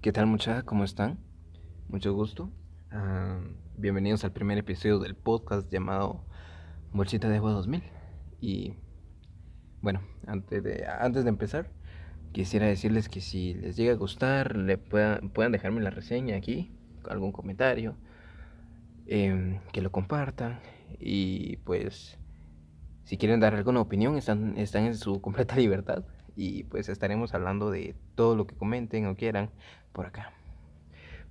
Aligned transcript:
¿Qué 0.00 0.12
tal 0.12 0.26
muchachos? 0.26 0.62
¿Cómo 0.64 0.84
están? 0.84 1.18
Mucho 1.88 2.12
gusto. 2.14 2.52
Ah, 2.92 3.40
bienvenidos 3.76 4.22
al 4.24 4.30
primer 4.30 4.56
episodio 4.56 5.00
del 5.00 5.16
podcast 5.16 5.68
llamado 5.72 6.24
Bolsita 6.92 7.28
de 7.28 7.36
Agua 7.38 7.50
2000. 7.52 7.82
Y 8.40 8.74
bueno, 9.80 10.02
antes 10.26 10.62
de, 10.62 10.86
antes 10.86 11.24
de 11.24 11.30
empezar, 11.30 11.70
quisiera 12.30 12.66
decirles 12.66 13.08
que 13.08 13.20
si 13.20 13.54
les 13.54 13.76
llega 13.76 13.94
a 13.94 13.96
gustar, 13.96 14.56
le 14.56 14.78
puedan, 14.78 15.30
puedan 15.30 15.50
dejarme 15.50 15.80
la 15.80 15.90
reseña 15.90 16.36
aquí, 16.36 16.70
algún 17.08 17.32
comentario, 17.32 17.96
em, 19.06 19.58
que 19.72 19.82
lo 19.82 19.90
compartan. 19.90 20.60
Y 21.00 21.56
pues, 21.64 22.16
si 23.02 23.16
quieren 23.16 23.40
dar 23.40 23.56
alguna 23.56 23.80
opinión, 23.80 24.16
están, 24.16 24.56
están 24.56 24.84
en 24.84 24.94
su 24.94 25.20
completa 25.20 25.56
libertad 25.56 26.04
y 26.36 26.64
pues 26.64 26.88
estaremos 26.90 27.34
hablando 27.34 27.70
de 27.70 27.96
todo 28.14 28.36
lo 28.36 28.46
que 28.46 28.54
comenten 28.54 29.06
o 29.06 29.16
quieran 29.16 29.50
por 29.92 30.06
acá. 30.06 30.32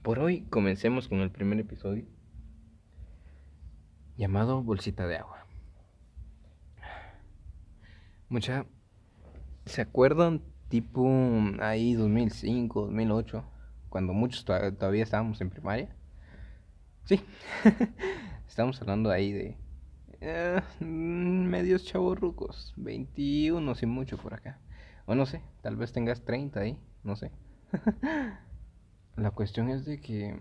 Por 0.02 0.20
hoy 0.20 0.42
comencemos 0.50 1.08
con 1.08 1.20
el 1.22 1.32
primer 1.32 1.60
episodio 1.60 2.06
llamado 4.18 4.64
Bolsita 4.64 5.08
de 5.08 5.18
Agua. 5.18 5.46
Mucha, 8.28 8.66
¿se 9.66 9.82
acuerdan 9.82 10.42
tipo 10.70 11.08
ahí 11.60 11.94
2005, 11.94 12.88
2008, 12.88 13.46
cuando 13.90 14.14
muchos 14.14 14.44
todavía 14.46 15.04
estábamos 15.04 15.40
en 15.42 15.52
primaria? 15.52 15.96
Sí, 17.04 17.22
estamos 18.48 18.82
hablando 18.82 19.12
ahí 19.12 19.32
de 19.32 19.58
eh, 20.22 20.62
medios 20.80 21.86
chavorrucos, 21.86 22.74
21 22.78 23.76
sin 23.76 23.90
mucho 23.90 24.18
por 24.18 24.34
acá. 24.34 24.60
O 25.06 25.16
no 25.16 25.26
sé, 25.26 25.42
tal 25.62 25.76
vez 25.76 25.94
tengas 25.94 26.24
30 26.24 26.60
ahí, 26.60 26.80
no 27.04 27.16
sé. 27.16 27.32
La 29.16 29.32
cuestión 29.32 29.70
es 29.70 29.86
de 29.86 30.02
que 30.02 30.38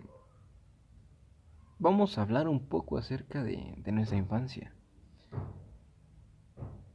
vamos 1.79 2.19
a 2.19 2.23
hablar 2.23 2.49
un 2.49 2.61
poco 2.61 2.99
acerca 2.99 3.43
de, 3.43 3.75
de 3.77 3.93
nuestra 3.93 4.17
infancia. 4.17 4.73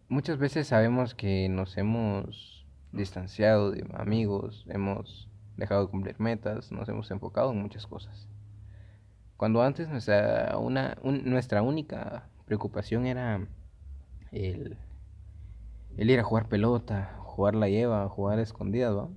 Muchas 0.07 0.39
veces 0.39 0.67
sabemos 0.67 1.13
que 1.13 1.47
nos 1.49 1.77
hemos 1.77 2.65
distanciado 2.91 3.71
de 3.71 3.85
amigos, 3.93 4.65
hemos 4.67 5.29
dejado 5.57 5.85
de 5.85 5.91
cumplir 5.91 6.19
metas, 6.19 6.71
nos 6.71 6.89
hemos 6.89 7.11
enfocado 7.11 7.51
en 7.51 7.61
muchas 7.61 7.85
cosas. 7.85 8.27
Cuando 9.37 9.61
antes 9.61 9.87
nuestra, 9.87 10.57
nuestra 11.03 11.61
única 11.61 12.27
preocupación 12.45 13.05
era 13.05 13.47
el, 14.31 14.77
el 15.97 16.09
ir 16.09 16.19
a 16.19 16.23
jugar 16.23 16.49
pelota, 16.49 17.15
jugar 17.39 17.55
la 17.55 17.69
lleva, 17.69 18.09
jugar 18.09 18.37
escondidas, 18.39 18.93
¿va? 18.93 19.07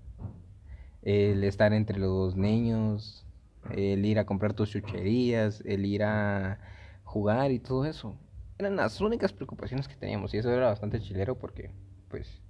El 1.03 1.42
estar 1.42 1.73
entre 1.73 1.98
los 1.98 2.37
niños, 2.37 3.27
el 3.73 4.06
ir 4.06 4.20
a 4.20 4.27
comprar 4.27 4.53
tus 4.53 4.70
chucherías, 4.70 5.61
el 5.67 5.84
ir 5.84 6.05
a 6.05 6.61
jugar 7.03 7.50
y 7.50 7.59
todo 7.59 7.84
eso. 7.84 8.15
Eran 8.59 8.77
las 8.77 9.00
únicas 9.00 9.33
preocupaciones 9.33 9.89
que 9.89 9.97
teníamos 9.97 10.33
y 10.34 10.39
eso 10.39 10.53
era 10.53 10.67
bastante 10.67 11.00
chilero 11.00 11.37
porque, 11.37 11.73
pues, 12.11 12.41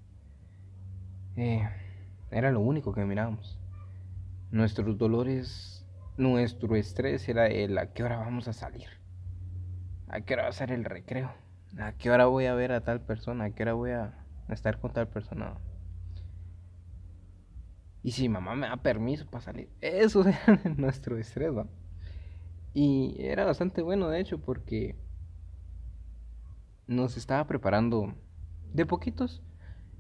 eh, 1.37 1.67
era 2.31 2.51
lo 2.51 2.61
único 2.61 2.93
que 2.93 3.07
mirábamos. 3.07 3.59
Nuestros 4.51 4.99
dolores, 4.99 5.87
nuestro 6.19 6.77
estrés 6.77 7.27
era 7.31 7.47
el 7.47 7.79
a 7.79 7.95
qué 7.95 8.05
hora 8.05 8.19
vamos 8.19 8.47
a 8.47 8.53
salir, 8.53 8.89
a 10.09 10.21
qué 10.21 10.35
hora 10.35 10.43
va 10.43 10.49
a 10.51 10.53
ser 10.53 10.71
el 10.71 10.85
recreo, 10.85 11.33
a 11.79 11.93
qué 11.93 12.11
hora 12.11 12.27
voy 12.27 12.45
a 12.45 12.53
ver 12.53 12.73
a 12.73 12.83
tal 12.83 13.01
persona, 13.01 13.45
a 13.45 13.51
qué 13.53 13.63
hora 13.63 13.73
voy 13.73 13.93
a 13.93 14.22
estar 14.55 14.79
con 14.81 14.93
tal 14.93 15.09
persona. 15.09 15.59
Y 18.03 18.13
si 18.13 18.29
mamá 18.29 18.57
me 18.57 18.67
da 18.67 18.77
permiso 18.77 19.27
para 19.27 19.45
salir, 19.45 19.69
eso 19.81 20.25
era 20.27 20.61
nuestro 20.77 21.19
estrés. 21.19 21.53
Y 22.75 23.17
era 23.19 23.45
bastante 23.45 23.83
bueno, 23.83 24.09
de 24.09 24.21
hecho, 24.21 24.39
porque 24.39 24.97
nos 26.87 27.17
estaba 27.17 27.47
preparando 27.47 28.15
de 28.73 28.87
poquitos. 28.87 29.43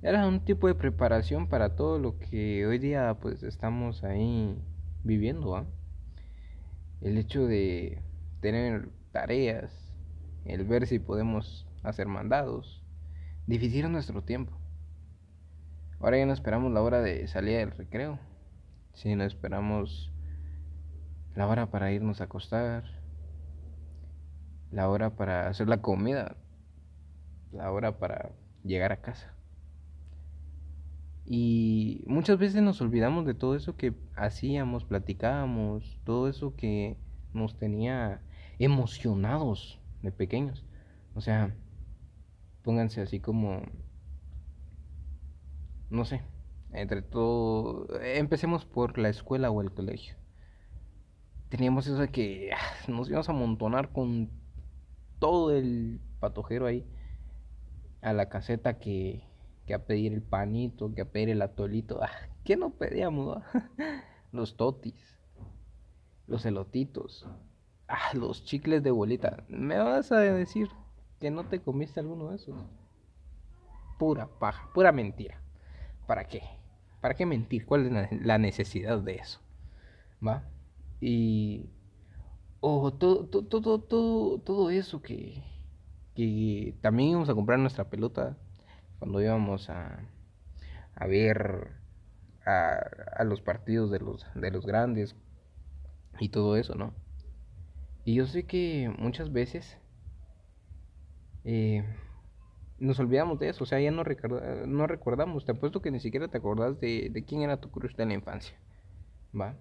Era 0.02 0.26
un 0.26 0.44
tipo 0.44 0.66
de 0.66 0.74
preparación 0.74 1.48
para 1.48 1.76
todo 1.76 1.98
lo 1.98 2.18
que 2.18 2.66
hoy 2.66 2.78
día 2.78 3.16
pues 3.20 3.42
estamos 3.44 4.02
ahí 4.02 4.56
viviendo. 5.04 5.64
El 7.00 7.18
hecho 7.18 7.46
de 7.46 8.02
tener 8.40 8.88
tareas, 9.12 9.94
el 10.44 10.64
ver 10.64 10.86
si 10.86 10.98
podemos 10.98 11.68
hacer 11.84 12.08
mandados, 12.08 12.81
dividieron 13.52 13.92
nuestro 13.92 14.22
tiempo. 14.22 14.54
Ahora 16.00 16.16
ya 16.16 16.24
no 16.24 16.32
esperamos 16.32 16.72
la 16.72 16.80
hora 16.80 17.02
de 17.02 17.28
salir 17.28 17.58
del 17.58 17.70
recreo, 17.70 18.18
sino 18.94 19.24
esperamos 19.24 20.10
la 21.34 21.46
hora 21.46 21.70
para 21.70 21.92
irnos 21.92 22.22
a 22.22 22.24
acostar, 22.24 22.84
la 24.70 24.88
hora 24.88 25.16
para 25.16 25.48
hacer 25.48 25.68
la 25.68 25.82
comida, 25.82 26.34
la 27.52 27.70
hora 27.70 27.98
para 27.98 28.30
llegar 28.64 28.90
a 28.90 29.02
casa. 29.02 29.34
Y 31.26 32.04
muchas 32.06 32.38
veces 32.38 32.62
nos 32.62 32.80
olvidamos 32.80 33.26
de 33.26 33.34
todo 33.34 33.54
eso 33.54 33.76
que 33.76 33.92
hacíamos, 34.16 34.86
platicábamos, 34.86 36.00
todo 36.04 36.26
eso 36.26 36.56
que 36.56 36.96
nos 37.34 37.58
tenía 37.58 38.22
emocionados 38.58 39.78
de 40.00 40.10
pequeños. 40.10 40.64
O 41.14 41.20
sea, 41.20 41.54
pónganse 42.62 43.00
así 43.00 43.20
como, 43.20 43.62
no 45.90 46.04
sé, 46.04 46.22
entre 46.72 47.02
todo, 47.02 47.86
empecemos 48.00 48.64
por 48.64 48.98
la 48.98 49.08
escuela 49.08 49.50
o 49.50 49.60
el 49.60 49.72
colegio. 49.72 50.16
Teníamos 51.48 51.86
eso 51.86 51.98
de 51.98 52.08
que 52.08 52.50
ah, 52.52 52.88
nos 52.88 53.08
íbamos 53.08 53.28
a 53.28 53.32
amontonar 53.32 53.92
con 53.92 54.30
todo 55.18 55.54
el 55.54 56.00
patojero 56.18 56.66
ahí 56.66 56.86
a 58.00 58.12
la 58.12 58.28
caseta 58.28 58.78
que, 58.78 59.22
que 59.66 59.74
a 59.74 59.84
pedir 59.84 60.12
el 60.14 60.22
panito, 60.22 60.94
que 60.94 61.02
a 61.02 61.10
pedir 61.10 61.28
el 61.28 61.42
atolito. 61.42 62.02
Ah, 62.02 62.10
¿Qué 62.44 62.56
no 62.56 62.70
pedíamos? 62.70 63.42
los 64.32 64.56
totis, 64.56 65.18
los 66.26 66.46
elotitos, 66.46 67.28
ah, 67.86 68.14
los 68.14 68.44
chicles 68.44 68.82
de 68.82 68.90
bolita. 68.90 69.44
¿Me 69.48 69.76
vas 69.76 70.10
a 70.10 70.20
decir 70.20 70.70
que 71.22 71.30
no 71.30 71.44
te 71.44 71.60
comiste 71.60 72.00
alguno 72.00 72.30
de 72.30 72.36
esos. 72.36 72.56
Pura 73.96 74.26
paja, 74.26 74.68
pura 74.74 74.90
mentira. 74.90 75.40
¿Para 76.08 76.26
qué? 76.26 76.42
¿Para 77.00 77.14
qué 77.14 77.26
mentir? 77.26 77.64
¿Cuál 77.64 77.86
es 77.86 78.26
la 78.26 78.38
necesidad 78.38 78.98
de 78.98 79.14
eso? 79.14 79.40
¿Va? 80.26 80.42
Y... 81.00 81.70
O 82.58 82.92
todo, 82.92 83.26
todo, 83.26 83.80
todo, 83.80 84.38
todo 84.38 84.70
eso 84.70 85.00
que, 85.00 85.44
que 86.14 86.76
también 86.80 87.10
íbamos 87.10 87.28
a 87.28 87.34
comprar 87.34 87.58
nuestra 87.60 87.88
pelota 87.88 88.36
cuando 88.98 89.20
íbamos 89.20 89.70
a, 89.70 90.00
a 90.94 91.06
ver 91.06 91.70
a, 92.44 92.78
a, 93.16 93.24
los 93.24 93.40
partidos 93.40 93.90
de 93.90 93.98
los, 93.98 94.26
de 94.34 94.50
los 94.50 94.64
grandes 94.64 95.16
y 96.20 96.28
todo 96.28 96.56
eso, 96.56 96.74
¿no? 96.74 96.94
Y 98.04 98.14
yo 98.14 98.26
sé 98.26 98.44
que 98.44 98.92
muchas 98.96 99.32
veces 99.32 99.76
eh, 101.44 101.84
nos 102.78 102.98
olvidamos 102.98 103.38
de 103.38 103.48
eso, 103.48 103.64
o 103.64 103.66
sea, 103.66 103.80
ya 103.80 103.90
no, 103.90 104.02
no 104.66 104.86
recordamos, 104.86 105.44
te 105.44 105.52
apuesto 105.52 105.80
que 105.80 105.90
ni 105.90 106.00
siquiera 106.00 106.28
te 106.28 106.38
acordás 106.38 106.80
de, 106.80 107.24
quién 107.26 107.42
era 107.42 107.60
tu 107.60 107.70
crush 107.70 107.94
de 107.94 108.06
la 108.06 108.14
infancia, 108.14 108.56
¿va? 109.38 109.56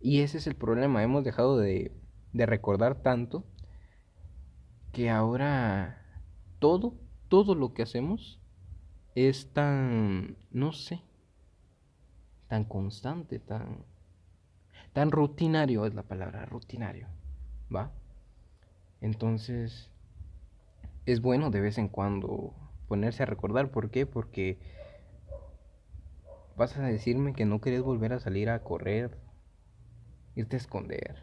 Y 0.00 0.20
ese 0.22 0.38
es 0.38 0.46
el 0.46 0.54
problema, 0.54 1.02
hemos 1.02 1.24
dejado 1.24 1.58
de, 1.58 1.92
de 2.32 2.46
recordar 2.46 3.02
tanto 3.02 3.44
que 4.92 5.10
ahora 5.10 6.24
todo, 6.58 6.94
todo 7.28 7.54
lo 7.54 7.74
que 7.74 7.82
hacemos 7.82 8.40
es 9.14 9.52
tan, 9.52 10.36
no 10.50 10.72
sé, 10.72 11.02
tan 12.48 12.64
constante, 12.64 13.38
tan, 13.38 13.84
tan 14.92 15.10
rutinario 15.10 15.84
es 15.84 15.94
la 15.94 16.02
palabra, 16.02 16.46
rutinario, 16.46 17.08
¿va? 17.74 17.92
Entonces, 19.02 19.91
es 21.06 21.20
bueno 21.20 21.50
de 21.50 21.60
vez 21.60 21.78
en 21.78 21.88
cuando 21.88 22.54
ponerse 22.88 23.22
a 23.22 23.26
recordar. 23.26 23.70
¿Por 23.70 23.90
qué? 23.90 24.06
Porque 24.06 24.58
vas 26.56 26.76
a 26.76 26.82
decirme 26.82 27.32
que 27.32 27.44
no 27.44 27.60
querés 27.60 27.82
volver 27.82 28.12
a 28.12 28.20
salir 28.20 28.50
a 28.50 28.62
correr, 28.62 29.18
irte 30.34 30.56
a 30.56 30.58
esconder, 30.58 31.16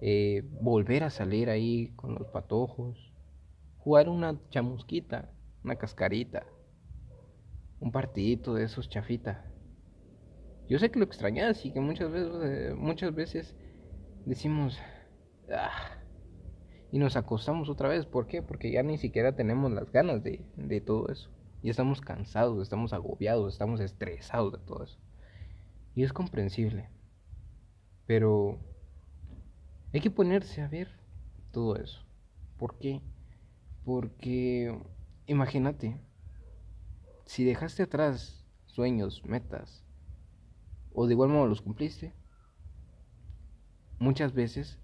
eh, 0.00 0.42
volver 0.60 1.04
a 1.04 1.10
salir 1.10 1.50
ahí 1.50 1.92
con 1.96 2.14
los 2.14 2.26
patojos, 2.28 3.12
jugar 3.78 4.08
una 4.08 4.40
chamusquita, 4.50 5.30
una 5.62 5.76
cascarita, 5.76 6.46
un 7.80 7.92
partidito 7.92 8.54
de 8.54 8.64
esos 8.64 8.88
chafitas. 8.88 9.38
Yo 10.68 10.78
sé 10.78 10.90
que 10.90 10.98
lo 10.98 11.04
extrañas 11.04 11.64
y 11.66 11.72
que 11.72 11.80
muchas 11.80 12.10
veces, 12.10 12.32
eh, 12.42 12.74
muchas 12.74 13.14
veces 13.14 13.54
decimos, 14.24 14.78
ah, 15.52 15.98
y 16.94 16.98
nos 17.00 17.16
acostamos 17.16 17.68
otra 17.68 17.88
vez. 17.88 18.06
¿Por 18.06 18.28
qué? 18.28 18.40
Porque 18.40 18.70
ya 18.70 18.84
ni 18.84 18.98
siquiera 18.98 19.34
tenemos 19.34 19.72
las 19.72 19.90
ganas 19.90 20.22
de, 20.22 20.80
todo 20.86 21.08
eso. 21.08 21.28
Ya 21.60 21.72
estamos 21.72 22.00
cansados, 22.00 22.62
estamos 22.62 22.92
agobiados, 22.92 23.52
estamos 23.52 23.80
estresados 23.80 24.52
de 24.52 24.58
todo 24.58 24.84
eso. 24.84 25.00
Y 25.96 26.04
es 26.04 26.12
comprensible. 26.12 26.88
Pero 28.06 28.60
hay 29.92 30.00
que 30.02 30.12
ponerse 30.12 30.62
a 30.62 30.68
ver 30.68 30.86
todo 31.50 31.74
eso. 31.74 32.06
¿Por 32.58 32.78
qué? 32.78 33.02
Porque 33.84 34.78
imagínate, 35.26 36.00
si 37.24 37.42
dejaste 37.42 37.82
atrás 37.82 38.46
sueños, 38.66 39.24
metas, 39.24 39.84
o 40.92 41.08
de 41.08 41.14
igual 41.14 41.30
modo 41.30 41.48
los 41.48 41.60
cumpliste, 41.60 42.14
muchas 43.98 44.32
veces 44.32 44.78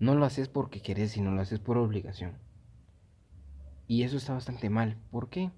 no 0.00 0.14
lo 0.14 0.24
haces 0.24 0.48
porque 0.48 0.80
querés, 0.80 1.12
sino 1.12 1.30
lo 1.30 1.42
haces 1.42 1.60
por 1.60 1.76
obligación. 1.76 2.38
Y 3.86 4.02
eso 4.02 4.16
está 4.16 4.32
bastante 4.32 4.70
mal. 4.70 4.96
¿Por 5.10 5.28
qué? 5.28 5.50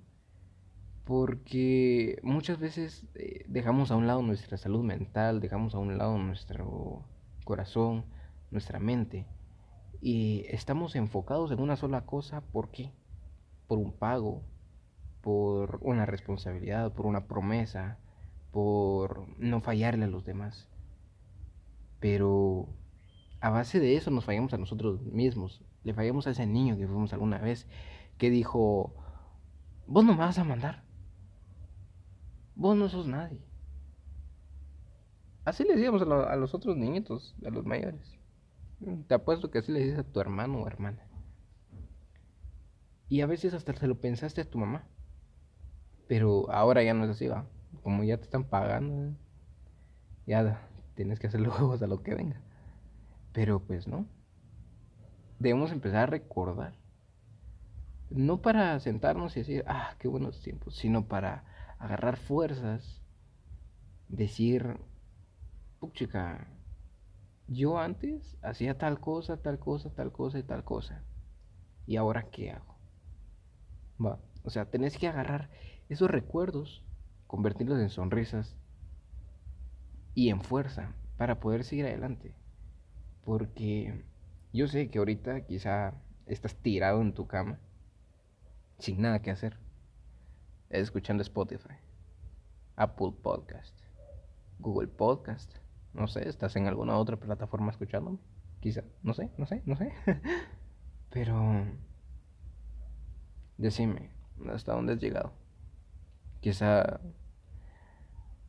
Porque 1.04 2.18
muchas 2.22 2.58
veces 2.58 3.06
eh, 3.14 3.44
dejamos 3.48 3.90
a 3.90 3.96
un 3.96 4.06
lado 4.06 4.20
nuestra 4.22 4.56
salud 4.56 4.82
mental, 4.82 5.40
dejamos 5.40 5.74
a 5.74 5.78
un 5.78 5.96
lado 5.96 6.18
nuestro 6.18 7.04
corazón, 7.44 8.04
nuestra 8.50 8.80
mente. 8.80 9.26
Y 10.00 10.44
estamos 10.48 10.96
enfocados 10.96 11.52
en 11.52 11.60
una 11.60 11.76
sola 11.76 12.04
cosa. 12.04 12.40
¿Por 12.40 12.70
qué? 12.70 12.92
Por 13.68 13.78
un 13.78 13.92
pago, 13.92 14.42
por 15.20 15.78
una 15.82 16.04
responsabilidad, 16.04 16.92
por 16.92 17.06
una 17.06 17.26
promesa, 17.28 17.98
por 18.50 19.28
no 19.38 19.60
fallarle 19.60 20.06
a 20.06 20.08
los 20.08 20.24
demás. 20.24 20.68
Pero 22.00 22.68
a 23.42 23.50
base 23.50 23.80
de 23.80 23.96
eso 23.96 24.12
nos 24.12 24.24
fallamos 24.24 24.54
a 24.54 24.56
nosotros 24.56 25.02
mismos. 25.02 25.60
Le 25.82 25.92
fallamos 25.92 26.28
a 26.28 26.30
ese 26.30 26.46
niño 26.46 26.76
que 26.76 26.86
fuimos 26.86 27.12
alguna 27.12 27.38
vez 27.38 27.66
que 28.16 28.30
dijo, 28.30 28.94
vos 29.88 30.04
no 30.04 30.12
me 30.12 30.20
vas 30.20 30.38
a 30.38 30.44
mandar. 30.44 30.84
Vos 32.54 32.76
no 32.76 32.88
sos 32.88 33.08
nadie. 33.08 33.44
Así 35.44 35.64
le 35.64 35.74
decíamos 35.74 36.02
a, 36.02 36.36
los 36.36 36.54
otros 36.54 36.76
niñitos, 36.76 37.34
a 37.44 37.50
los 37.50 37.66
mayores. 37.66 38.16
Te 39.08 39.14
apuesto 39.14 39.50
que 39.50 39.58
así 39.58 39.72
le 39.72 39.80
dices 39.80 39.98
a 39.98 40.04
tu 40.04 40.20
hermano 40.20 40.62
o 40.62 40.68
hermana. 40.68 41.04
Y 43.08 43.22
a 43.22 43.26
veces 43.26 43.54
hasta 43.54 43.74
se 43.74 43.88
lo 43.88 44.00
pensaste 44.00 44.42
a 44.42 44.48
tu 44.48 44.58
mamá. 44.58 44.86
Pero 46.06 46.48
ahora 46.52 46.84
ya 46.84 46.94
no 46.94 47.04
es 47.04 47.10
así, 47.10 47.26
va. 47.26 47.48
Como 47.82 48.04
ya 48.04 48.18
te 48.18 48.22
están 48.22 48.44
pagando, 48.44 49.16
ya 50.28 50.68
tienes 50.94 51.18
que 51.18 51.26
hacer 51.26 51.44
juegos 51.44 51.82
a 51.82 51.88
lo 51.88 52.04
que 52.04 52.14
venga. 52.14 52.40
Pero 53.32 53.60
pues 53.60 53.86
no. 53.88 54.06
Debemos 55.38 55.72
empezar 55.72 56.04
a 56.04 56.06
recordar. 56.06 56.74
No 58.10 58.42
para 58.42 58.78
sentarnos 58.78 59.36
y 59.36 59.40
decir, 59.40 59.64
ah, 59.66 59.96
qué 59.98 60.06
buenos 60.06 60.42
tiempos, 60.42 60.76
sino 60.76 61.08
para 61.08 61.44
agarrar 61.78 62.16
fuerzas, 62.16 63.02
decir, 64.08 64.78
puchica, 65.80 66.46
yo 67.48 67.78
antes 67.78 68.38
hacía 68.42 68.78
tal 68.78 69.00
cosa, 69.00 69.38
tal 69.38 69.58
cosa, 69.58 69.94
tal 69.94 70.12
cosa 70.12 70.38
y 70.38 70.42
tal 70.42 70.64
cosa. 70.64 71.02
¿Y 71.86 71.96
ahora 71.96 72.30
qué 72.30 72.52
hago? 72.52 72.76
Va, 74.04 74.20
o 74.44 74.50
sea, 74.50 74.70
tenés 74.70 74.96
que 74.96 75.08
agarrar 75.08 75.50
esos 75.88 76.10
recuerdos, 76.10 76.84
convertirlos 77.26 77.80
en 77.80 77.90
sonrisas 77.90 78.56
y 80.14 80.28
en 80.28 80.40
fuerza 80.42 80.94
para 81.16 81.40
poder 81.40 81.64
seguir 81.64 81.86
adelante. 81.86 82.36
Porque 83.24 84.04
yo 84.52 84.66
sé 84.66 84.90
que 84.90 84.98
ahorita 84.98 85.46
quizá 85.46 85.94
estás 86.26 86.56
tirado 86.56 87.00
en 87.00 87.14
tu 87.14 87.26
cama 87.26 87.58
sin 88.78 89.00
nada 89.00 89.22
que 89.22 89.30
hacer 89.30 89.56
escuchando 90.70 91.22
Spotify, 91.22 91.74
Apple 92.76 93.12
Podcast, 93.22 93.78
Google 94.58 94.88
Podcast. 94.88 95.54
No 95.92 96.08
sé, 96.08 96.28
estás 96.28 96.56
en 96.56 96.66
alguna 96.66 96.96
otra 96.96 97.18
plataforma 97.18 97.70
escuchándome. 97.70 98.18
Quizá, 98.60 98.82
no 99.02 99.12
sé, 99.12 99.30
no 99.36 99.46
sé, 99.46 99.62
no 99.66 99.76
sé. 99.76 99.92
Pero 101.10 101.66
decime, 103.58 104.10
¿hasta 104.50 104.72
dónde 104.72 104.94
has 104.94 105.00
llegado? 105.00 105.32
Quizá 106.40 107.00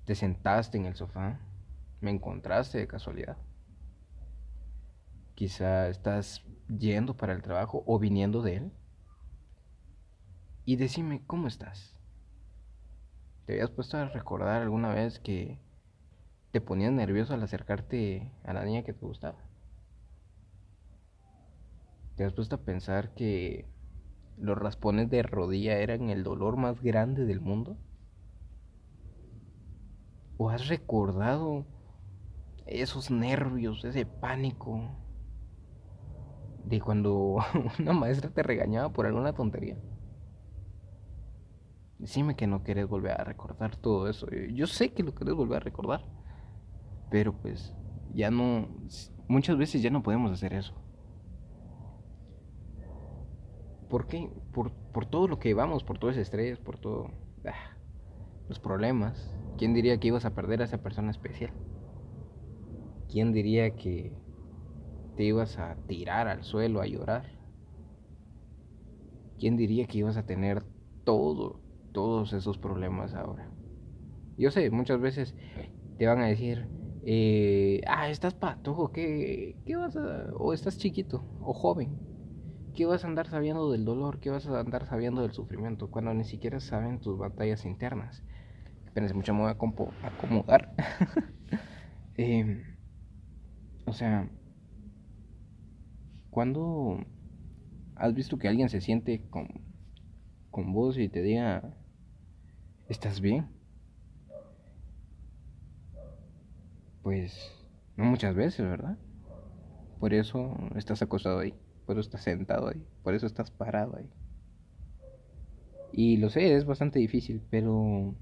te 0.05 0.15
sentaste 0.15 0.77
en 0.77 0.85
el 0.85 0.95
sofá, 0.95 1.39
me 1.99 2.11
encontraste 2.11 2.77
de 2.77 2.87
casualidad. 2.87 3.37
Quizá 5.43 5.89
estás 5.89 6.41
yendo 6.69 7.17
para 7.17 7.33
el 7.33 7.41
trabajo 7.41 7.83
o 7.85 7.99
viniendo 7.99 8.41
de 8.41 8.55
él. 8.55 8.71
Y 10.63 10.77
decime, 10.77 11.21
¿cómo 11.27 11.49
estás? 11.49 11.99
¿Te 13.45 13.51
habías 13.51 13.69
puesto 13.69 13.97
a 13.97 14.05
recordar 14.05 14.61
alguna 14.61 14.93
vez 14.93 15.19
que 15.19 15.59
te 16.51 16.61
ponías 16.61 16.93
nervioso 16.93 17.33
al 17.33 17.43
acercarte 17.43 18.31
a 18.45 18.53
la 18.53 18.63
niña 18.63 18.83
que 18.83 18.93
te 18.93 19.05
gustaba? 19.05 19.43
¿Te 22.15 22.23
has 22.23 22.31
puesto 22.31 22.55
a 22.55 22.61
pensar 22.61 23.13
que 23.13 23.67
los 24.37 24.57
raspones 24.57 25.09
de 25.09 25.23
rodilla 25.23 25.77
eran 25.79 26.09
el 26.09 26.23
dolor 26.23 26.55
más 26.55 26.81
grande 26.81 27.25
del 27.25 27.41
mundo? 27.41 27.75
¿O 30.37 30.49
has 30.49 30.69
recordado 30.69 31.65
esos 32.65 33.11
nervios, 33.11 33.83
ese 33.83 34.05
pánico 34.05 35.02
de 36.65 36.81
cuando 36.81 37.37
una 37.79 37.93
maestra 37.93 38.29
te 38.29 38.43
regañaba 38.43 38.89
por 38.91 39.05
alguna 39.05 39.33
tontería? 39.33 39.77
Decime 41.99 42.35
que 42.35 42.47
no 42.47 42.63
querés 42.63 42.87
volver 42.87 43.19
a 43.19 43.23
recordar 43.23 43.75
todo 43.77 44.09
eso. 44.09 44.27
Yo 44.29 44.67
sé 44.67 44.93
que 44.93 45.03
lo 45.03 45.15
querés 45.15 45.35
volver 45.35 45.57
a 45.57 45.59
recordar. 45.61 46.03
Pero 47.09 47.33
pues 47.33 47.73
ya 48.13 48.29
no... 48.29 48.67
Muchas 49.27 49.57
veces 49.57 49.81
ya 49.81 49.89
no 49.89 50.03
podemos 50.03 50.31
hacer 50.31 50.53
eso. 50.53 50.73
¿Por 53.89 54.07
qué? 54.07 54.29
Por, 54.51 54.71
por 54.71 55.05
todo 55.05 55.27
lo 55.27 55.39
que 55.39 55.53
vamos, 55.53 55.83
por 55.83 55.97
todo 55.97 56.11
ese 56.11 56.21
estrés, 56.21 56.59
por 56.59 56.77
todo... 56.77 57.11
Ah, 57.45 57.77
los 58.49 58.59
problemas. 58.59 59.33
¿Quién 59.57 59.73
diría 59.73 59.97
que 59.99 60.07
ibas 60.07 60.25
a 60.25 60.33
perder 60.33 60.61
a 60.61 60.65
esa 60.65 60.79
persona 60.81 61.11
especial? 61.11 61.51
¿Quién 63.09 63.31
diría 63.31 63.75
que 63.75 64.11
te 65.15 65.23
ibas 65.23 65.57
a 65.59 65.75
tirar 65.87 66.27
al 66.27 66.43
suelo 66.43 66.81
a 66.81 66.87
llorar? 66.87 67.25
¿Quién 69.39 69.57
diría 69.57 69.85
que 69.87 69.99
ibas 69.99 70.17
a 70.17 70.25
tener 70.25 70.63
todo 71.03 71.63
todos 71.93 72.33
esos 72.33 72.57
problemas 72.57 73.13
ahora. 73.13 73.47
Yo 74.35 74.51
sé, 74.51 74.69
muchas 74.71 74.99
veces 74.99 75.35
te 75.97 76.07
van 76.07 76.19
a 76.21 76.27
decir, 76.27 76.67
eh, 77.05 77.81
ah, 77.87 78.09
estás 78.09 78.33
pato, 78.33 78.91
¿qué, 78.93 79.55
¿qué 79.65 79.75
vas 79.77 79.95
a...? 79.95 80.31
O 80.35 80.53
estás 80.53 80.77
chiquito, 80.77 81.23
o 81.39 81.53
joven, 81.53 81.95
¿qué 82.73 82.85
vas 82.85 83.05
a 83.05 83.07
andar 83.07 83.27
sabiendo 83.27 83.71
del 83.71 83.85
dolor? 83.85 84.19
¿Qué 84.19 84.31
vas 84.31 84.47
a 84.47 84.59
andar 84.59 84.87
sabiendo 84.87 85.21
del 85.21 85.33
sufrimiento? 85.33 85.89
Cuando 85.89 86.13
ni 86.13 86.25
siquiera 86.25 86.59
saben 86.59 86.99
tus 86.99 87.17
batallas 87.17 87.65
internas. 87.65 88.23
Espérense 88.85 89.13
mucho, 89.13 89.33
me 89.33 89.41
voy 89.41 89.51
acomodar. 89.51 90.73
Em, 92.15 92.63
o 93.85 93.93
sea, 93.93 94.29
cuando 96.33 96.99
has 97.95 98.13
visto 98.13 98.37
que 98.37 98.47
alguien 98.49 98.69
se 98.69 98.81
siente 98.81 99.21
con, 99.29 99.47
con 100.51 100.73
vos 100.73 100.97
y 100.97 101.07
te 101.07 101.21
diga, 101.21 101.77
¿Estás 102.89 103.21
bien? 103.21 103.47
Pues 107.01 107.51
no 107.95 108.05
muchas 108.05 108.35
veces, 108.35 108.65
¿verdad? 108.67 108.97
Por 109.99 110.13
eso 110.13 110.55
estás 110.75 111.01
acostado 111.01 111.39
ahí, 111.39 111.53
por 111.85 111.95
eso 111.95 112.01
estás 112.01 112.23
sentado 112.23 112.67
ahí, 112.67 112.85
por 113.03 113.13
eso 113.13 113.25
estás 113.25 113.51
parado 113.51 113.97
ahí. 113.97 114.09
Y 115.93 116.17
lo 116.17 116.29
sé, 116.29 116.55
es 116.55 116.65
bastante 116.65 116.99
difícil, 116.99 117.41
pero 117.49 118.15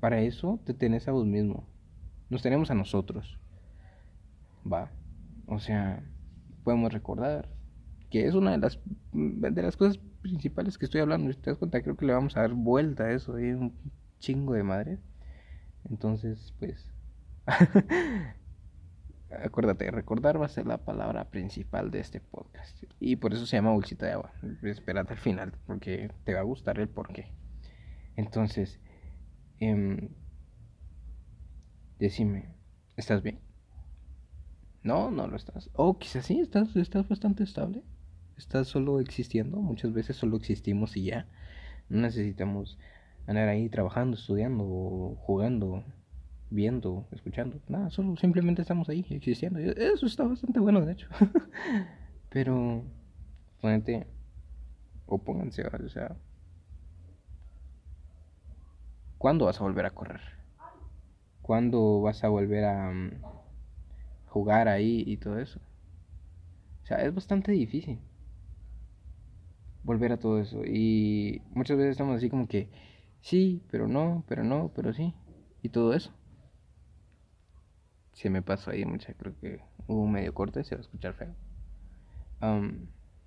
para 0.00 0.20
eso 0.20 0.58
te 0.64 0.74
tenés 0.74 1.06
a 1.06 1.12
vos 1.12 1.26
mismo. 1.26 1.68
Nos 2.28 2.42
tenemos 2.42 2.70
a 2.70 2.74
nosotros. 2.74 3.38
Va. 4.70 4.90
O 5.46 5.58
sea, 5.58 6.02
podemos 6.64 6.92
recordar 6.92 7.48
que 8.10 8.26
es 8.26 8.34
una 8.34 8.52
de 8.52 8.58
las 8.58 8.78
de 9.12 9.62
las 9.62 9.76
cosas 9.76 9.98
principales 10.22 10.78
que 10.78 10.84
estoy 10.84 11.00
hablando. 11.00 11.32
Si 11.32 11.38
te 11.38 11.50
das 11.50 11.58
cuenta, 11.58 11.82
creo 11.82 11.96
que 11.96 12.06
le 12.06 12.12
vamos 12.12 12.36
a 12.36 12.40
dar 12.40 12.52
vuelta 12.52 13.04
a 13.04 13.12
eso. 13.12 13.38
¿eh? 13.38 13.58
chingo 14.18 14.54
de 14.54 14.62
madre. 14.62 14.98
Entonces, 15.88 16.54
pues... 16.58 16.92
Acuérdate, 19.44 19.90
recordar 19.90 20.40
va 20.40 20.46
a 20.46 20.48
ser 20.48 20.66
la 20.66 20.78
palabra 20.78 21.28
principal 21.30 21.90
de 21.90 22.00
este 22.00 22.20
podcast. 22.20 22.82
Y 22.98 23.16
por 23.16 23.34
eso 23.34 23.44
se 23.44 23.56
llama 23.56 23.72
bolsita 23.72 24.06
de 24.06 24.12
agua. 24.12 24.32
Espérate 24.62 25.12
al 25.12 25.18
final, 25.18 25.52
porque 25.66 26.10
te 26.24 26.32
va 26.32 26.40
a 26.40 26.44
gustar 26.44 26.80
el 26.80 26.88
porqué. 26.88 27.30
Entonces, 28.16 28.80
eh, 29.60 30.10
decime, 31.98 32.54
¿estás 32.96 33.22
bien? 33.22 33.40
No, 34.82 35.10
no 35.10 35.26
lo 35.26 35.36
estás. 35.36 35.68
Oh, 35.74 35.98
quizás 35.98 36.24
sí, 36.24 36.40
estás, 36.40 36.74
estás 36.74 37.06
bastante 37.06 37.44
estable. 37.44 37.82
Estás 38.38 38.68
solo 38.68 39.00
existiendo. 39.00 39.58
Muchas 39.58 39.92
veces 39.92 40.16
solo 40.16 40.36
existimos 40.36 40.96
y 40.96 41.06
ya. 41.06 41.26
No 41.88 42.00
necesitamos 42.00 42.78
andar 43.26 43.48
ahí 43.48 43.68
trabajando, 43.68 44.16
estudiando, 44.16 45.16
jugando, 45.18 45.82
viendo, 46.48 47.08
escuchando. 47.10 47.60
Nada, 47.66 47.90
solo 47.90 48.16
simplemente 48.16 48.62
estamos 48.62 48.88
ahí, 48.88 49.04
existiendo. 49.10 49.58
Eso 49.58 50.06
está 50.06 50.22
bastante 50.22 50.60
bueno, 50.60 50.80
de 50.86 50.92
hecho. 50.92 51.08
Pero, 52.30 52.84
ponete, 53.60 54.06
o 55.06 55.18
pónganse, 55.18 55.66
o 55.66 55.88
sea, 55.88 56.16
¿cuándo 59.18 59.46
vas 59.46 59.60
a 59.60 59.64
volver 59.64 59.84
a 59.84 59.90
correr? 59.90 60.20
¿Cuándo 61.42 62.02
vas 62.02 62.22
a 62.22 62.28
volver 62.28 62.64
a 62.66 62.90
mm, 62.90 63.22
jugar 64.26 64.68
ahí 64.68 65.02
y 65.06 65.16
todo 65.16 65.38
eso? 65.40 65.58
O 66.82 66.86
sea, 66.86 66.98
es 66.98 67.12
bastante 67.12 67.50
difícil 67.52 67.98
volver 69.88 70.12
a 70.12 70.18
todo 70.18 70.38
eso. 70.38 70.62
Y 70.64 71.42
muchas 71.50 71.78
veces 71.78 71.92
estamos 71.92 72.16
así 72.16 72.28
como 72.28 72.46
que, 72.46 72.68
sí, 73.22 73.62
pero 73.70 73.88
no, 73.88 74.22
pero 74.28 74.44
no, 74.44 74.70
pero 74.76 74.92
sí. 74.92 75.14
Y 75.62 75.70
todo 75.70 75.94
eso. 75.94 76.12
Se 78.12 78.28
me 78.28 78.42
pasó 78.42 78.70
ahí 78.70 78.84
mucha, 78.84 79.14
creo 79.14 79.34
que 79.40 79.60
hubo 79.86 80.02
un 80.02 80.12
medio 80.12 80.34
corte, 80.34 80.62
se 80.62 80.74
va 80.74 80.80
a 80.80 80.82
escuchar 80.82 81.14
feo. 81.14 81.34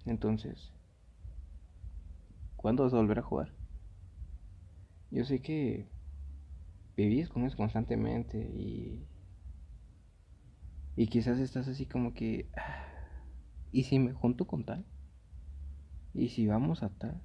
entonces, 0.05 0.71
¿cuándo 2.57 2.83
vas 2.83 2.93
a 2.93 2.97
volver 2.97 3.19
a 3.19 3.23
jugar? 3.23 3.53
Yo 5.09 5.25
sé 5.25 5.41
que 5.41 5.89
vivís 6.95 7.27
con 7.29 7.43
eso 7.45 7.57
constantemente 7.57 8.37
y. 8.37 9.07
Y 10.95 11.07
quizás 11.07 11.39
estás 11.39 11.67
así 11.67 11.85
como 11.87 12.13
que. 12.13 12.49
Ah, 12.55 12.85
¿Y 13.71 13.83
si 13.83 13.97
me 13.97 14.13
junto 14.13 14.45
con 14.45 14.65
tal? 14.65 14.85
¿Y 16.13 16.29
si 16.29 16.47
vamos 16.47 16.83
a 16.83 16.89
tal? 16.89 17.21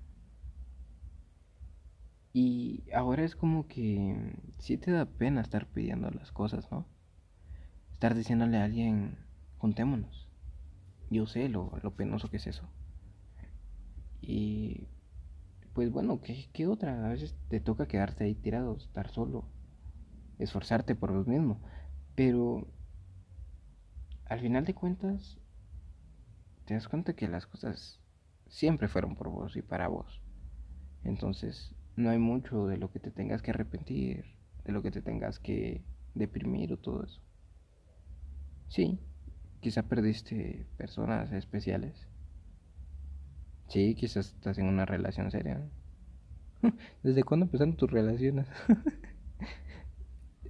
Y 2.32 2.84
ahora 2.92 3.24
es 3.24 3.34
como 3.34 3.66
que 3.66 4.34
sí 4.58 4.76
te 4.76 4.90
da 4.90 5.06
pena 5.06 5.40
estar 5.40 5.66
pidiendo 5.66 6.10
las 6.10 6.32
cosas, 6.32 6.70
¿no? 6.70 6.86
Estar 7.92 8.14
diciéndole 8.14 8.58
a 8.58 8.64
alguien, 8.64 9.16
juntémonos. 9.58 10.28
Yo 11.10 11.26
sé 11.26 11.48
lo, 11.48 11.72
lo 11.82 11.94
penoso 11.94 12.28
que 12.28 12.36
es 12.36 12.46
eso. 12.46 12.68
Y 14.20 14.88
pues 15.72 15.90
bueno, 15.90 16.20
¿qué, 16.20 16.48
¿qué, 16.52 16.66
otra? 16.66 17.06
A 17.06 17.08
veces 17.08 17.34
te 17.48 17.60
toca 17.60 17.88
quedarte 17.88 18.24
ahí 18.24 18.34
tirado, 18.34 18.76
estar 18.76 19.10
solo, 19.10 19.48
esforzarte 20.38 20.94
por 20.94 21.12
vos 21.12 21.26
mismo. 21.26 21.60
Pero 22.14 22.66
al 24.26 24.40
final 24.40 24.64
de 24.64 24.74
cuentas, 24.74 25.38
te 26.66 26.74
das 26.74 26.88
cuenta 26.88 27.14
que 27.14 27.28
las 27.28 27.46
cosas 27.46 28.00
siempre 28.48 28.88
fueron 28.88 29.16
por 29.16 29.28
vos 29.28 29.56
y 29.56 29.62
para 29.62 29.88
vos. 29.88 30.20
Entonces, 31.04 31.74
no 31.96 32.10
hay 32.10 32.18
mucho 32.18 32.66
de 32.66 32.76
lo 32.76 32.90
que 32.90 33.00
te 33.00 33.10
tengas 33.10 33.42
que 33.42 33.50
arrepentir, 33.50 34.24
de 34.64 34.72
lo 34.72 34.82
que 34.82 34.90
te 34.90 35.02
tengas 35.02 35.38
que 35.38 35.84
deprimir 36.14 36.72
o 36.72 36.78
todo 36.78 37.04
eso. 37.04 37.20
Sí, 38.68 38.98
quizá 39.60 39.82
perdiste 39.82 40.66
personas 40.76 41.32
especiales. 41.32 42.08
Sí, 43.68 43.94
quizás 43.94 44.28
estás 44.28 44.58
en 44.58 44.66
una 44.66 44.84
relación 44.84 45.30
seria. 45.30 45.60
¿Desde 47.02 47.22
cuándo 47.22 47.46
empezaron 47.46 47.76
tus 47.76 47.90
relaciones? 47.90 48.46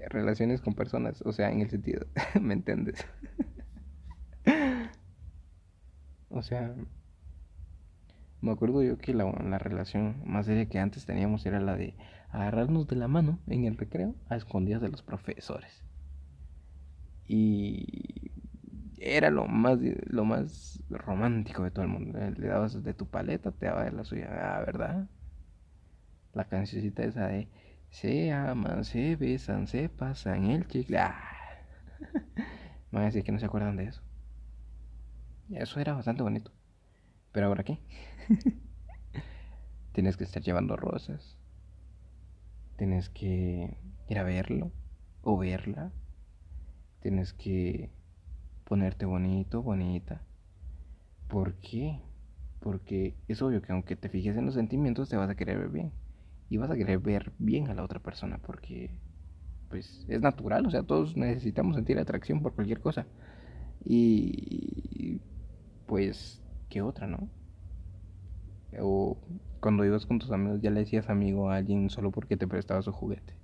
relaciones 0.09 0.61
con 0.61 0.75
personas, 0.75 1.23
o 1.23 1.33
sea, 1.33 1.51
en 1.51 1.61
el 1.61 1.71
sentido, 1.71 2.07
¿me 2.41 2.55
entiendes? 2.55 3.05
o 6.29 6.43
sea, 6.43 6.75
me 8.47 8.53
acuerdo 8.53 8.83
yo 8.83 8.99
que 8.99 9.13
la, 9.13 9.25
la, 9.25 9.59
relación 9.59 10.23
más 10.25 10.47
seria 10.47 10.69
que 10.69 10.79
antes 10.79 11.05
teníamos 11.05 11.45
era 11.47 11.61
la 11.61 11.77
de 11.77 11.95
agarrarnos 12.31 12.87
de 12.87 12.97
la 12.97 13.09
mano 13.09 13.39
en 13.47 13.65
el 13.65 13.77
recreo 13.77 14.15
a 14.29 14.37
escondidas 14.37 14.81
de 14.81 14.89
los 14.89 15.03
profesores. 15.03 15.85
Y 17.27 18.31
era 18.99 19.31
lo 19.31 19.47
más, 19.47 19.79
lo 20.07 20.25
más 20.25 20.83
romántico 20.89 21.63
de 21.65 21.71
todo 21.71 21.85
el 21.85 21.91
mundo. 21.91 22.19
Le 22.19 22.49
dabas 22.49 22.83
de 22.83 22.95
tu 22.95 23.07
paleta, 23.07 23.53
te 23.53 23.67
daba 23.67 23.85
de 23.85 23.93
la 23.93 24.05
suya. 24.05 24.29
Ah, 24.31 24.61
¿verdad? 24.65 25.09
La 26.33 26.45
cancioncita 26.45 27.05
esa 27.05 27.27
de 27.27 27.49
se 27.91 28.33
aman, 28.33 28.85
se 28.85 29.17
besan, 29.17 29.67
se 29.67 29.89
pasan 29.89 30.47
el 30.47 30.67
chicle. 30.69 30.99
Ah. 30.99 31.21
Me 32.91 32.99
van 32.99 33.03
a 33.03 33.07
decir 33.07 33.25
que 33.25 33.33
no 33.33 33.39
se 33.39 33.47
acuerdan 33.47 33.77
de 33.77 33.85
eso. 33.85 34.03
Eso 35.51 35.81
era 35.81 35.95
bastante 35.95 36.23
bonito. 36.23 36.53
Pero 37.37 37.49
ahora 37.49 37.65
qué? 37.65 37.79
Tienes 39.93 40.17
que 40.17 40.25
estar 40.25 40.43
llevando 40.43 40.75
rosas. 40.75 41.37
Tienes 42.79 43.11
que 43.11 43.77
ir 44.09 44.19
a 44.19 44.23
verlo 44.23 44.73
o 45.21 45.37
verla. 45.37 45.93
Tienes 47.03 47.35
que 47.35 47.91
ponerte 48.65 49.05
bonito, 49.05 49.63
bonita. 49.63 50.23
¿Por 51.29 51.57
qué? 51.57 52.01
Porque 52.61 53.15
es 53.29 53.43
obvio 53.43 53.61
que 53.61 53.73
aunque 53.73 53.97
te 53.97 54.09
fijes 54.09 54.39
en 54.39 54.47
los 54.47 54.55
sentimientos, 54.55 55.11
te 55.11 55.17
vas 55.19 55.29
a 55.29 55.35
querer 55.35 55.59
ver 55.59 55.69
bien. 55.69 55.93
Y 56.49 56.57
vas 56.57 56.71
a 56.71 56.77
querer 56.77 57.01
ver 57.01 57.33
bien 57.39 57.69
a 57.69 57.75
la 57.75 57.85
otra 57.85 58.01
persona 58.01 58.39
porque, 58.39 58.99
pues, 59.69 60.07
es 60.09 60.23
natural. 60.23 60.65
O 60.65 60.71
sea, 60.71 60.85
todos 60.85 61.19
necesitamos 61.19 61.77
sentir 61.77 61.99
atracción 61.99 62.41
por 62.41 62.55
cualquier 62.55 62.81
cosa. 62.81 63.07
Y, 63.85 65.21
pues, 65.85 66.43
¿qué 66.69 66.83
otra, 66.83 67.07
no? 67.07 67.29
O 68.81 69.17
cuando 69.61 69.85
ibas 69.85 70.07
con 70.07 70.19
tus 70.19 70.31
amigos 70.31 70.61
ya 70.61 70.71
le 70.71 70.81
decías 70.81 71.09
amigo 71.09 71.51
a 71.51 71.57
alguien 71.57 71.91
solo 71.91 72.11
porque 72.11 72.37
te 72.37 72.47
prestaba 72.47 72.83
su 72.83 72.93
juguete. 72.93 73.35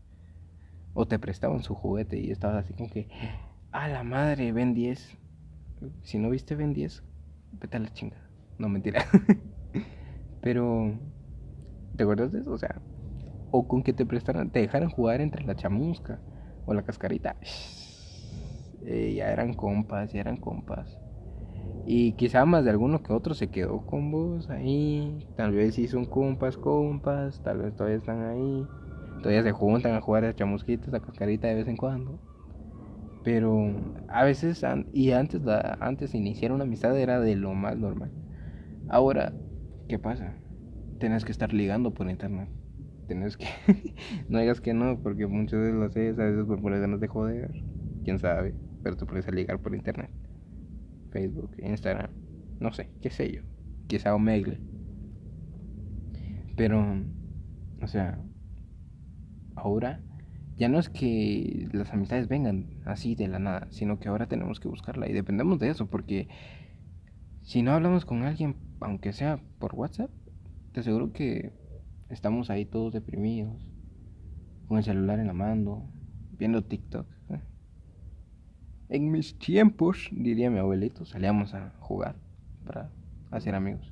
O 0.94 1.06
te 1.06 1.18
prestaban 1.18 1.62
su 1.62 1.74
juguete 1.74 2.18
y 2.18 2.30
estabas 2.30 2.64
así 2.64 2.74
como 2.74 2.90
que, 2.90 3.08
a 3.70 3.88
la 3.88 4.02
madre, 4.02 4.52
ven 4.52 4.74
10. 4.74 5.16
Si 6.02 6.18
no 6.18 6.30
viste 6.30 6.54
ven 6.54 6.74
10, 6.74 7.02
vete 7.52 7.78
a 7.78 7.80
la 7.80 7.92
chinga. 7.92 8.18
No, 8.58 8.68
mentira. 8.68 9.06
Pero, 10.40 10.92
¿te 11.96 12.02
acuerdas 12.02 12.32
de 12.32 12.40
eso? 12.40 12.52
O 12.52 12.58
sea, 12.58 12.82
o 13.50 13.68
con 13.68 13.82
que 13.82 13.92
te 13.92 14.06
prestaran, 14.06 14.50
te 14.50 14.60
dejaran 14.60 14.90
jugar 14.90 15.20
entre 15.20 15.44
la 15.44 15.56
chamusca 15.56 16.20
o 16.66 16.74
la 16.74 16.82
cascarita. 16.82 17.36
Eh, 18.84 19.14
ya 19.16 19.30
eran 19.30 19.54
compas, 19.54 20.12
ya 20.12 20.20
eran 20.20 20.36
compas. 20.36 21.01
Y 21.84 22.14
quizá 22.14 22.44
más 22.46 22.64
de 22.64 22.70
alguno 22.70 23.02
que 23.02 23.12
otro 23.12 23.34
se 23.34 23.50
quedó 23.50 23.84
con 23.84 24.10
vos 24.10 24.50
ahí. 24.50 25.26
Tal 25.36 25.52
vez 25.52 25.74
sí 25.74 25.88
son 25.88 26.06
compas, 26.06 26.56
compas. 26.56 27.40
Tal 27.42 27.58
vez 27.58 27.74
todavía 27.74 27.98
están 27.98 28.22
ahí. 28.22 28.66
Todavía 29.22 29.42
se 29.42 29.52
juntan 29.52 29.94
a 29.94 30.00
jugar 30.00 30.24
a 30.24 30.34
chamusquitas, 30.34 30.94
a 30.94 31.00
cascarita 31.00 31.48
de 31.48 31.54
vez 31.56 31.68
en 31.68 31.76
cuando. 31.76 32.20
Pero 33.22 33.74
a 34.08 34.24
veces, 34.24 34.62
y 34.92 35.12
antes, 35.12 35.42
la, 35.42 35.76
antes 35.80 36.14
iniciar 36.14 36.52
una 36.52 36.64
amistad 36.64 36.98
era 36.98 37.20
de 37.20 37.36
lo 37.36 37.54
más 37.54 37.76
normal. 37.76 38.12
Ahora, 38.88 39.34
¿qué 39.88 39.98
pasa? 39.98 40.40
Tienes 40.98 41.24
que 41.24 41.32
estar 41.32 41.52
ligando 41.52 41.94
por 41.94 42.10
internet. 42.10 42.50
Tienes 43.06 43.36
que. 43.36 43.46
no 44.28 44.40
digas 44.40 44.60
que 44.60 44.74
no, 44.74 45.00
porque 45.02 45.26
muchas 45.26 45.60
veces 45.60 45.74
lo 45.74 45.84
haces, 45.86 46.18
a 46.18 46.24
veces 46.24 46.46
por 46.46 46.60
poner 46.62 46.80
ganas 46.80 47.00
de 47.00 47.08
joder. 47.08 47.50
Quién 48.04 48.18
sabe. 48.18 48.56
Pero 48.82 48.96
tú 48.96 49.06
puedes 49.06 49.28
ligar 49.32 49.60
por 49.60 49.74
internet. 49.74 50.12
Facebook, 51.12 51.52
Instagram. 51.58 52.10
No 52.60 52.72
sé, 52.72 52.90
qué 53.00 53.10
sé 53.10 53.32
yo. 53.32 53.42
Quizá 53.86 54.14
Omegle. 54.14 54.58
Pero, 56.56 56.84
o 57.80 57.86
sea, 57.86 58.20
ahora 59.54 60.00
ya 60.56 60.68
no 60.68 60.78
es 60.78 60.88
que 60.88 61.68
las 61.72 61.92
amistades 61.92 62.28
vengan 62.28 62.66
así 62.84 63.14
de 63.14 63.28
la 63.28 63.38
nada, 63.38 63.66
sino 63.70 63.98
que 63.98 64.08
ahora 64.08 64.26
tenemos 64.26 64.60
que 64.60 64.68
buscarla 64.68 65.08
y 65.08 65.12
dependemos 65.12 65.58
de 65.58 65.70
eso, 65.70 65.86
porque 65.86 66.28
si 67.40 67.62
no 67.62 67.72
hablamos 67.72 68.04
con 68.04 68.22
alguien, 68.22 68.56
aunque 68.80 69.12
sea 69.12 69.40
por 69.58 69.74
WhatsApp, 69.74 70.10
te 70.72 70.80
aseguro 70.80 71.12
que 71.12 71.52
estamos 72.10 72.50
ahí 72.50 72.64
todos 72.64 72.92
deprimidos, 72.92 73.68
con 74.68 74.78
el 74.78 74.84
celular 74.84 75.18
en 75.18 75.26
la 75.26 75.32
mano, 75.32 75.90
viendo 76.38 76.62
TikTok. 76.62 77.06
En 78.92 79.10
mis 79.10 79.38
tiempos, 79.38 80.10
diría 80.12 80.50
mi 80.50 80.58
abuelito, 80.58 81.06
salíamos 81.06 81.54
a 81.54 81.72
jugar 81.80 82.14
para 82.66 82.90
hacer 83.30 83.54
amigos. 83.54 83.90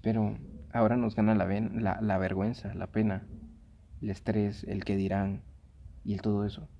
Pero 0.00 0.38
ahora 0.72 0.96
nos 0.96 1.14
gana 1.14 1.34
la, 1.34 2.16
vergüenza, 2.16 2.72
la 2.72 2.86
pena, 2.86 3.26
el 4.00 4.08
estrés, 4.08 4.64
el 4.64 4.86
que 4.86 4.96
dirán, 4.96 5.42
y 6.04 6.16
todo 6.16 6.46
eso. 6.46 6.70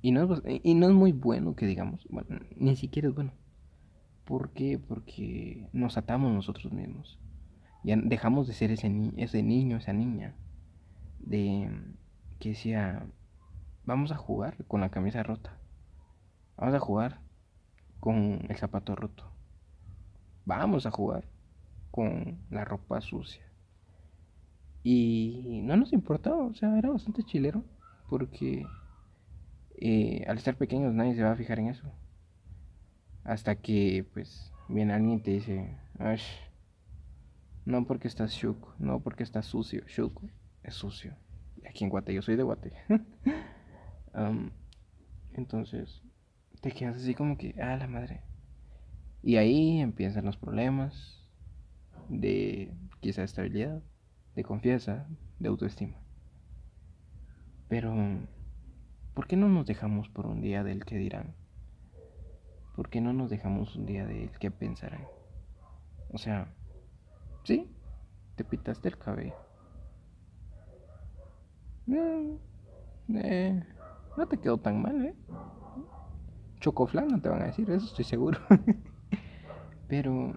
Y 0.00 0.12
no, 0.12 0.36
es, 0.36 0.42
y 0.62 0.74
no 0.74 0.88
es 0.88 0.94
muy 0.94 1.12
bueno 1.12 1.54
que 1.54 1.66
digamos, 1.66 2.06
bueno, 2.08 2.40
ni 2.56 2.76
siquiera 2.76 3.08
es 3.08 3.14
bueno. 3.14 3.34
¿Por 4.24 4.54
qué? 4.54 4.78
Porque 4.78 5.68
nos 5.74 5.98
atamos 5.98 6.32
nosotros 6.32 6.72
mismos. 6.72 7.18
Ya 7.82 7.98
dejamos 7.98 8.46
de 8.48 8.54
ser 8.54 8.70
ese, 8.70 8.90
ese 9.18 9.42
niño, 9.42 9.76
esa 9.76 9.92
niña, 9.92 10.34
de 11.18 11.70
que 12.38 12.48
decía, 12.48 13.04
vamos 13.84 14.12
a 14.12 14.16
jugar 14.16 14.64
con 14.66 14.80
la 14.80 14.88
camisa 14.88 15.22
rota. 15.22 15.58
Vamos 16.56 16.74
a 16.74 16.80
jugar 16.80 17.20
con 18.00 18.46
el 18.48 18.56
zapato 18.56 18.94
roto. 18.94 19.30
Vamos 20.44 20.86
a 20.86 20.90
jugar 20.90 21.24
con 21.90 22.38
la 22.50 22.64
ropa 22.64 23.00
sucia. 23.00 23.42
Y 24.82 25.62
no 25.64 25.76
nos 25.76 25.92
importaba, 25.92 26.44
o 26.44 26.54
sea, 26.54 26.76
era 26.78 26.90
bastante 26.90 27.22
chilero 27.22 27.64
porque 28.08 28.66
eh, 29.80 30.24
al 30.28 30.36
estar 30.36 30.56
pequeños 30.56 30.92
nadie 30.92 31.14
se 31.14 31.22
va 31.22 31.32
a 31.32 31.36
fijar 31.36 31.58
en 31.58 31.68
eso. 31.68 31.90
Hasta 33.24 33.56
que, 33.56 34.06
pues, 34.12 34.52
viene 34.68 34.92
alguien 34.92 35.18
y 35.18 35.22
te 35.22 35.30
dice, 35.30 35.78
no 37.64 37.86
porque 37.86 38.08
estás 38.08 38.32
shuk, 38.32 38.78
no 38.78 39.00
porque 39.00 39.22
estás 39.22 39.46
sucio, 39.46 39.82
shuk 39.86 40.22
es 40.62 40.74
sucio. 40.74 41.16
Aquí 41.68 41.84
en 41.84 41.90
Guate, 41.90 42.12
yo 42.12 42.20
soy 42.20 42.36
de 42.36 42.42
Guate. 42.42 42.72
entonces, 45.32 46.02
te 46.64 46.72
quedas 46.72 46.96
así 46.96 47.14
como 47.14 47.36
que, 47.36 47.54
ah, 47.60 47.76
la 47.76 47.86
madre. 47.86 48.22
Y 49.22 49.36
ahí 49.36 49.80
empiezan 49.80 50.24
los 50.24 50.38
problemas 50.38 51.22
de 52.08 52.72
quizá 53.00 53.22
estabilidad, 53.22 53.82
de 54.34 54.44
confianza, 54.44 55.06
de 55.38 55.48
autoestima. 55.48 55.98
Pero, 57.68 57.94
¿por 59.12 59.26
qué 59.26 59.36
no 59.36 59.50
nos 59.50 59.66
dejamos 59.66 60.08
por 60.08 60.24
un 60.26 60.40
día 60.40 60.64
del 60.64 60.86
que 60.86 60.96
dirán? 60.96 61.34
¿Por 62.74 62.88
qué 62.88 63.02
no 63.02 63.12
nos 63.12 63.28
dejamos 63.28 63.76
un 63.76 63.84
día 63.84 64.06
del 64.06 64.30
que 64.38 64.50
pensarán? 64.50 65.04
O 66.12 66.16
sea, 66.16 66.48
sí, 67.42 67.70
te 68.36 68.44
pitaste 68.44 68.88
el 68.88 68.96
cabello. 68.96 69.34
Eh, 71.88 72.38
eh, 73.16 73.62
no 74.16 74.26
te 74.26 74.38
quedó 74.38 74.56
tan 74.56 74.80
mal, 74.80 75.04
¿eh? 75.04 75.14
Chocoflan 76.64 77.08
no 77.08 77.20
te 77.20 77.28
van 77.28 77.42
a 77.42 77.44
decir, 77.44 77.70
eso 77.70 77.84
estoy 77.84 78.06
seguro. 78.06 78.38
Pero, 79.86 80.32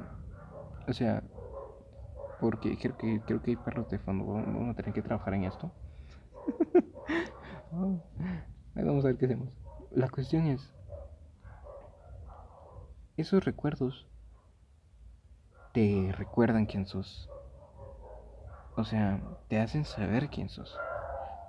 o 0.86 0.92
sea, 0.92 1.24
porque 2.42 2.78
creo 2.78 2.98
que, 2.98 3.22
creo 3.22 3.42
que 3.42 3.52
hay 3.52 3.56
perros 3.56 3.90
de 3.90 3.98
fondo, 3.98 4.26
vamos 4.26 4.70
a 4.70 4.74
tener 4.74 4.94
que 4.94 5.02
trabajar 5.02 5.36
en 5.36 5.46
esto. 5.46 5.72
vamos 7.72 9.06
a 9.06 9.08
ver 9.08 9.16
qué 9.16 9.26
hacemos. 9.28 9.54
La 9.92 10.10
cuestión 10.10 10.48
es, 10.48 10.70
esos 13.16 13.46
recuerdos 13.46 14.06
te 15.72 16.12
recuerdan 16.12 16.66
quién 16.66 16.88
sos. 16.88 17.30
O 18.76 18.84
sea, 18.84 19.22
te 19.48 19.62
hacen 19.62 19.86
saber 19.86 20.28
quién 20.28 20.50
sos. 20.50 20.76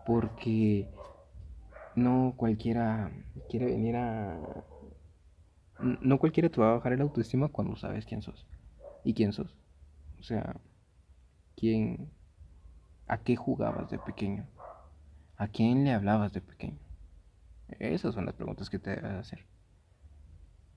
Porque 0.06 0.88
no 1.99 2.35
cualquiera 2.37 3.11
quiere 3.49 3.67
venir 3.67 3.97
a... 3.97 4.38
No 5.78 6.19
cualquiera 6.19 6.49
te 6.49 6.61
va 6.61 6.71
a 6.71 6.75
bajar 6.75 6.93
el 6.93 7.00
autoestima 7.00 7.49
cuando 7.49 7.76
sabes 7.76 8.07
quién 8.07 8.23
sos. 8.23 8.47
¿Y 9.05 9.14
quién 9.14 9.33
sos? 9.33 9.55
O 10.19 10.23
sea, 10.23 10.57
¿quién... 11.57 12.11
¿A 13.07 13.19
qué 13.19 13.37
jugabas 13.37 13.90
de 13.90 13.99
pequeño? 13.99 14.47
¿A 15.37 15.49
quién 15.49 15.85
le 15.85 15.93
hablabas 15.93 16.33
de 16.33 16.40
pequeño? 16.40 16.78
Esas 17.78 18.14
son 18.14 18.26
las 18.26 18.35
preguntas 18.35 18.71
que 18.71 18.78
te 18.78 18.90
debes 18.90 19.12
hacer. 19.12 19.47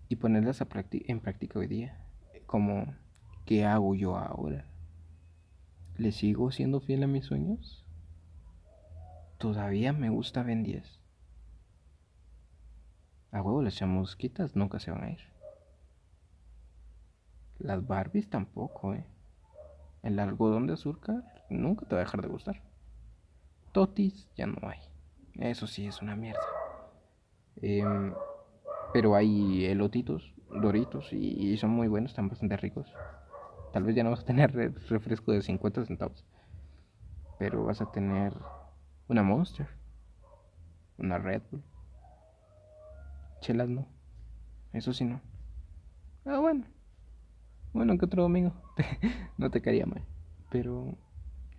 Y 0.07 0.17
ponerlas 0.17 0.61
en 0.61 1.19
práctica 1.19 1.59
hoy 1.59 1.67
día. 1.67 2.05
Como, 2.45 2.93
¿qué 3.45 3.65
hago 3.65 3.95
yo 3.95 4.17
ahora? 4.17 4.65
¿Le 5.97 6.11
sigo 6.11 6.51
siendo 6.51 6.79
fiel 6.79 7.03
a 7.03 7.07
mis 7.07 7.25
sueños? 7.25 7.85
Todavía 9.37 9.93
me 9.93 10.09
gusta 10.09 10.43
Ben 10.43 10.63
10. 10.63 11.00
A 13.31 13.41
huevo, 13.41 13.61
las 13.61 13.75
chamusquitas 13.75 14.55
nunca 14.55 14.79
se 14.79 14.91
van 14.91 15.03
a 15.03 15.11
ir. 15.11 15.19
Las 17.59 17.85
Barbies 17.85 18.29
tampoco, 18.29 18.93
eh. 18.93 19.05
El 20.03 20.19
algodón 20.19 20.67
de 20.67 20.73
azúcar 20.73 21.23
nunca 21.49 21.85
te 21.85 21.95
va 21.95 22.01
a 22.01 22.05
dejar 22.05 22.21
de 22.21 22.27
gustar. 22.27 22.61
Totis 23.71 24.27
ya 24.35 24.47
no 24.47 24.67
hay. 24.67 24.79
Eso 25.35 25.67
sí 25.67 25.85
es 25.85 26.01
una 26.01 26.15
mierda. 26.15 26.41
Em, 27.61 28.13
pero 28.93 29.15
hay 29.15 29.65
elotitos, 29.65 30.33
doritos 30.49 31.13
y, 31.13 31.55
son 31.57 31.69
muy 31.69 31.87
buenos, 31.87 32.11
están 32.11 32.27
bastante 32.27 32.57
ricos. 32.57 32.91
Tal 33.71 33.83
vez 33.83 33.95
ya 33.95 34.03
no 34.03 34.09
vas 34.09 34.21
a 34.21 34.25
tener 34.25 34.51
refresco 34.89 35.31
de 35.31 35.41
50 35.41 35.85
centavos. 35.85 36.25
Pero 37.39 37.63
vas 37.63 37.81
a 37.81 37.91
tener 37.91 38.33
una 39.07 39.23
Monster, 39.23 39.67
una 40.97 41.17
Red 41.17 41.43
Bull. 41.49 41.63
Chelas 43.41 43.69
no. 43.69 43.87
Eso 44.71 44.93
sí 44.93 45.03
no. 45.03 45.19
Ah, 46.25 46.37
bueno. 46.37 46.65
Bueno, 47.73 47.97
que 47.97 48.05
otro 48.05 48.21
domingo. 48.21 48.53
no 49.37 49.49
te 49.49 49.61
caería 49.61 49.85
mal. 49.85 50.03
Pero 50.51 50.95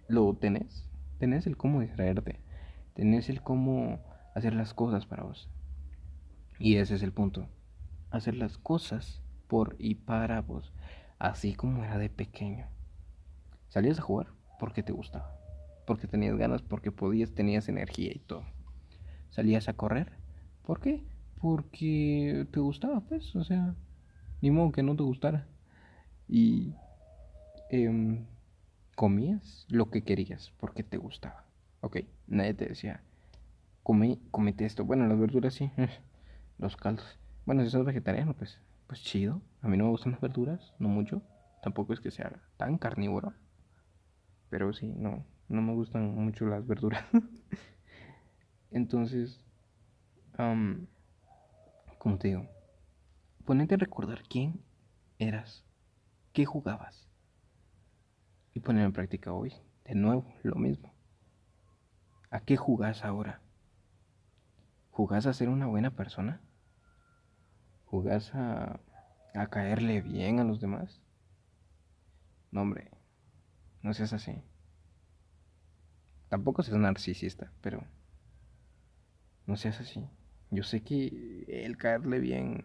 lo 0.09 0.33
tenés. 0.35 0.89
Tenés 1.19 1.47
el 1.47 1.57
cómo 1.57 1.81
distraerte. 1.81 2.41
Tenés 2.95 3.29
el 3.29 3.43
cómo 3.43 4.01
hacer 4.35 4.55
las 4.55 4.75
cosas 4.75 5.07
para 5.07 5.25
vos. 5.25 5.51
Y 6.59 6.77
ese 6.77 6.95
es 6.95 7.03
el 7.03 7.13
punto. 7.13 7.49
Hacer 8.11 8.37
las 8.37 8.59
cosas 8.59 9.21
por 9.49 9.75
y 9.79 9.97
para 9.97 10.41
vos. 10.41 10.73
Así 11.19 11.55
como 11.55 11.85
era 11.85 11.99
de 11.99 12.11
pequeño. 12.11 12.67
Salías 13.69 13.99
a 13.99 14.03
jugar 14.03 14.29
porque 14.61 14.85
te 14.85 14.93
gustaba. 14.93 15.37
Porque 15.87 16.07
tenías 16.07 16.37
ganas, 16.37 16.63
porque 16.63 16.93
podías, 16.93 17.35
tenías 17.35 17.69
energía 17.69 18.13
y 18.15 18.21
todo. 18.21 18.45
Salías 19.31 19.69
a 19.69 19.73
correr. 19.73 20.13
¿Por 20.63 20.81
qué? 20.81 21.05
Porque 21.43 22.47
te 22.53 22.61
gustaba, 22.61 23.01
pues, 23.01 23.35
o 23.35 23.43
sea, 23.43 23.75
ni 24.41 24.53
modo 24.53 24.71
que 24.71 24.85
no 24.85 24.95
te 24.95 25.03
gustara. 25.03 25.49
Y 26.29 26.73
em, 27.69 28.27
comías 28.95 29.67
lo 29.69 29.91
que 29.91 30.05
querías 30.05 30.53
porque 30.59 30.85
te 30.85 30.99
gustaba. 30.99 31.45
Ok, 31.81 31.99
nadie 32.29 32.55
te 32.55 32.67
decía, 32.67 33.03
come, 33.83 34.21
comete 34.31 34.65
esto. 34.65 34.85
Bueno, 34.85 35.09
las 35.09 35.19
verduras 35.19 35.55
sí, 35.55 35.73
los 36.59 36.77
caldos. 36.77 37.19
Bueno, 37.45 37.65
si 37.65 37.71
sos 37.71 37.85
vegetariano, 37.85 38.35
pues, 38.35 38.61
pues 38.87 39.03
chido. 39.03 39.43
A 39.63 39.69
mí 39.69 39.77
no 39.77 39.85
me 39.85 39.91
gustan 39.91 40.13
las 40.13 40.21
verduras, 40.21 40.73
no 40.79 40.89
mucho. 40.89 41.23
Tampoco 41.61 41.93
es 41.93 42.01
que 42.01 42.13
sea 42.13 42.41
tan 42.57 42.79
carnívoro. 42.79 43.35
Pero 44.49 44.73
sí, 44.73 44.93
no, 44.97 45.25
no 45.49 45.61
me 45.61 45.73
gustan 45.73 46.15
mucho 46.15 46.47
las 46.47 46.65
verduras. 46.69 47.05
Entonces, 48.71 49.41
como 52.03 52.19
te 52.19 52.27
digo, 52.27 52.49
ponete 53.45 53.77
a 53.77 53.79
recordar 53.79 54.25
quién 54.29 54.61
eras, 55.21 55.65
qué 56.33 56.45
jugabas. 56.45 57.09
Y 58.55 58.59
poner 58.59 58.85
en 58.85 58.93
práctica 58.93 59.33
hoy, 59.33 59.55
de 59.85 59.95
nuevo, 59.95 60.27
lo 60.43 60.57
mismo. 60.57 60.93
¿A 62.29 62.41
qué 62.41 62.57
jugás 62.57 63.05
ahora? 63.05 63.41
¿Jugás 64.91 65.27
a 65.27 65.33
ser 65.33 65.49
una 65.49 65.69
buena 65.69 65.93
persona? 65.93 66.41
¿Jugás 67.85 68.35
a, 68.35 68.81
a 69.33 69.47
caerle 69.47 70.01
bien 70.01 70.41
a 70.41 70.45
los 70.45 70.61
demás? 70.61 71.01
No, 72.51 72.63
hombre, 72.63 72.91
no 73.81 73.95
seas 73.95 74.13
así. 74.13 74.43
Tampoco 76.29 76.65
seas 76.65 76.79
narcisista, 76.79 77.53
pero 77.61 77.85
no 79.47 79.57
seas 79.57 79.79
así. 79.79 80.11
Yo 80.53 80.63
sé 80.63 80.83
que 80.83 81.45
el 81.49 81.77
caerle 81.79 82.21
bien, 82.21 82.65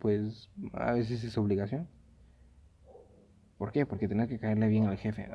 pues 0.00 0.50
a 0.72 0.92
veces 0.92 1.22
es 1.24 1.36
obligación. 1.38 1.86
¿Por 3.58 3.72
qué? 3.72 3.84
Porque 3.86 4.08
tenés 4.08 4.28
que 4.28 4.38
caerle 4.38 4.68
bien 4.68 4.86
al 4.86 4.96
jefe. 4.96 5.28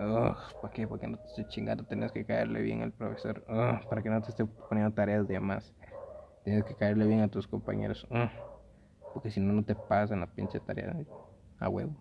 ¿Para 0.62 0.73
qué? 0.73 0.88
Porque 0.88 1.08
no 1.08 1.17
te 1.17 1.27
esté 1.27 1.45
chingando, 1.47 1.84
tenés 1.84 2.12
que 2.12 2.25
caerle 2.25 2.62
bien 2.62 2.82
al 2.82 2.91
profesor. 2.91 3.43
para 3.89 4.01
que 4.01 4.10
no 4.10 4.21
te 4.21 4.29
esté 4.32 4.45
poniendo 4.45 4.93
tareas 4.93 5.27
de 5.27 5.39
más. 5.39 5.73
Tienes 6.43 6.63
que 6.63 6.75
caerle 6.75 7.06
bien 7.06 7.21
a 7.21 7.27
tus 7.27 7.47
compañeros. 7.47 8.08
porque 9.13 9.29
si 9.29 9.39
no, 9.39 9.53
no 9.53 9.63
te 9.63 9.75
pasan 9.75 10.21
la 10.21 10.27
pinche 10.27 10.60
tarea 10.60 10.95
a 11.60 11.69
huevo. 11.69 11.93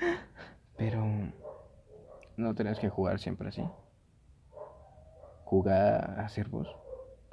Pero 0.76 1.04
no 2.36 2.54
tenés 2.54 2.78
que 2.78 2.88
jugar 2.90 3.18
siempre 3.18 3.48
así. 3.48 3.62
Jugar 5.44 6.18
a 6.20 6.28
ser 6.28 6.48
vos, 6.48 6.68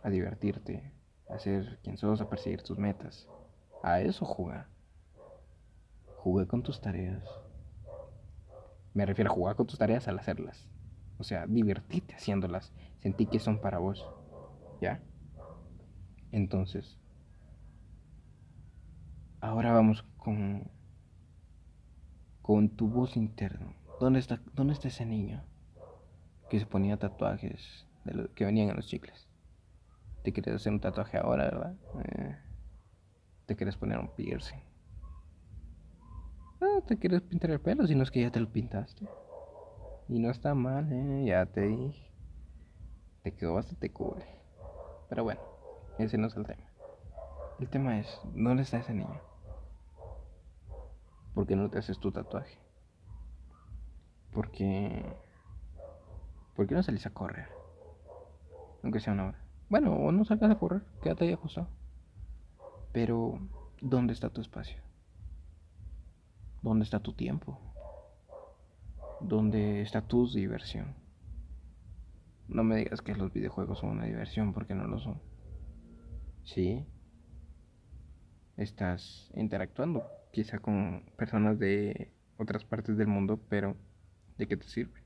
a 0.03 0.09
divertirte, 0.09 0.83
a 1.29 1.39
ser 1.39 1.79
quien 1.83 1.97
sos, 1.97 2.21
a 2.21 2.29
perseguir 2.29 2.63
tus 2.63 2.77
metas. 2.77 3.27
A 3.83 4.01
eso 4.01 4.25
juega. 4.25 4.67
Jugué 6.17 6.47
con 6.47 6.63
tus 6.63 6.81
tareas. 6.81 7.23
Me 8.93 9.05
refiero 9.05 9.31
a 9.31 9.33
jugar 9.33 9.55
con 9.55 9.67
tus 9.67 9.79
tareas 9.79 10.07
al 10.07 10.19
hacerlas. 10.19 10.67
O 11.17 11.23
sea, 11.23 11.45
divertirte 11.47 12.15
haciéndolas. 12.15 12.73
Sentí 12.99 13.25
que 13.25 13.39
son 13.39 13.61
para 13.61 13.77
vos. 13.77 14.05
¿Ya? 14.81 15.01
Entonces, 16.31 16.97
ahora 19.41 19.71
vamos 19.71 20.03
con 20.17 20.69
con 22.49 22.67
tu 22.69 22.87
voz 22.87 23.15
interno. 23.15 23.75
¿Dónde 23.99 24.17
está, 24.17 24.41
dónde 24.55 24.73
está 24.73 24.87
ese 24.87 25.05
niño 25.05 25.43
que 26.49 26.59
se 26.59 26.65
ponía 26.65 26.97
tatuajes 26.97 27.85
de 28.05 28.27
que 28.33 28.43
venían 28.43 28.69
en 28.69 28.75
los 28.75 28.87
chicles? 28.87 29.28
Te 30.31 30.41
quieres 30.41 30.61
hacer 30.61 30.71
un 30.71 30.79
tatuaje 30.79 31.17
ahora, 31.17 31.45
¿verdad? 31.45 31.75
Eh, 32.03 32.37
te 33.47 33.55
quieres 33.55 33.75
poner 33.75 33.97
un 33.97 34.09
piercing. 34.09 34.59
Ah, 36.61 36.81
te 36.85 36.97
quieres 36.97 37.21
pintar 37.21 37.49
el 37.49 37.59
pelo, 37.59 37.87
si 37.87 37.95
no 37.95 38.03
es 38.03 38.11
que 38.11 38.21
ya 38.21 38.31
te 38.31 38.39
lo 38.39 38.47
pintaste. 38.51 39.07
Y 40.07 40.19
no 40.19 40.29
está 40.29 40.53
mal, 40.53 40.91
¿eh? 40.91 41.25
Ya 41.25 41.45
te 41.47 41.61
dije. 41.61 42.11
Te 43.23 43.33
quedó 43.33 43.55
bastante 43.55 43.91
cool. 43.91 44.21
Pero 45.09 45.23
bueno, 45.23 45.41
ese 45.97 46.17
no 46.17 46.27
es 46.27 46.35
el 46.35 46.45
tema. 46.45 46.69
El 47.59 47.69
tema 47.69 47.99
es, 47.99 48.21
¿dónde 48.35 48.63
está 48.63 48.77
ese 48.77 48.93
niño? 48.93 49.21
¿Por 51.33 51.47
qué 51.47 51.55
no 51.55 51.69
te 51.69 51.79
haces 51.79 51.99
tu 51.99 52.11
tatuaje? 52.11 52.59
Porque... 54.31 55.03
¿Por 56.55 56.67
qué 56.67 56.75
no 56.75 56.83
salís 56.83 57.05
a 57.05 57.13
correr? 57.13 57.47
Aunque 58.83 58.99
sea 58.99 59.13
una 59.13 59.29
hora. 59.29 59.48
Bueno, 59.69 59.93
o 59.93 60.11
no 60.11 60.25
salgas 60.25 60.49
a 60.49 60.57
correr, 60.57 60.81
quédate 61.03 61.25
ahí 61.25 61.33
ajustado. 61.33 61.69
Pero, 62.91 63.39
¿dónde 63.81 64.13
está 64.13 64.29
tu 64.31 64.41
espacio? 64.41 64.81
¿Dónde 66.63 66.83
está 66.83 66.99
tu 66.99 67.13
tiempo? 67.13 67.59
¿Dónde 69.21 69.81
está 69.81 70.01
tu 70.01 70.27
diversión? 70.27 70.95
No 72.47 72.63
me 72.63 72.77
digas 72.77 73.01
que 73.01 73.13
los 73.13 73.31
videojuegos 73.31 73.79
son 73.79 73.91
una 73.91 74.05
diversión 74.05 74.53
porque 74.53 74.73
no 74.73 74.87
lo 74.87 74.99
son. 74.99 75.21
Sí. 76.43 76.83
Estás 78.57 79.31
interactuando 79.35 80.03
quizá 80.31 80.57
con 80.57 81.03
personas 81.15 81.59
de 81.59 82.11
otras 82.37 82.65
partes 82.65 82.97
del 82.97 83.07
mundo, 83.07 83.39
pero 83.49 83.77
¿de 84.37 84.47
qué 84.47 84.57
te 84.57 84.67
sirve? 84.67 85.03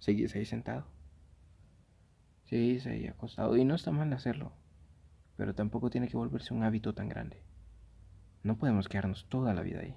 Seguís 0.00 0.34
ahí 0.34 0.44
sentado. 0.44 0.86
Seguís 2.50 2.84
ahí 2.88 3.06
acostado 3.06 3.56
y 3.56 3.64
no 3.64 3.76
está 3.76 3.92
mal 3.92 4.12
hacerlo, 4.12 4.50
pero 5.36 5.54
tampoco 5.54 5.88
tiene 5.88 6.08
que 6.08 6.16
volverse 6.16 6.52
un 6.52 6.64
hábito 6.64 6.92
tan 6.92 7.08
grande. 7.08 7.44
No 8.42 8.58
podemos 8.58 8.88
quedarnos 8.88 9.28
toda 9.28 9.54
la 9.54 9.62
vida 9.62 9.82
ahí. 9.82 9.94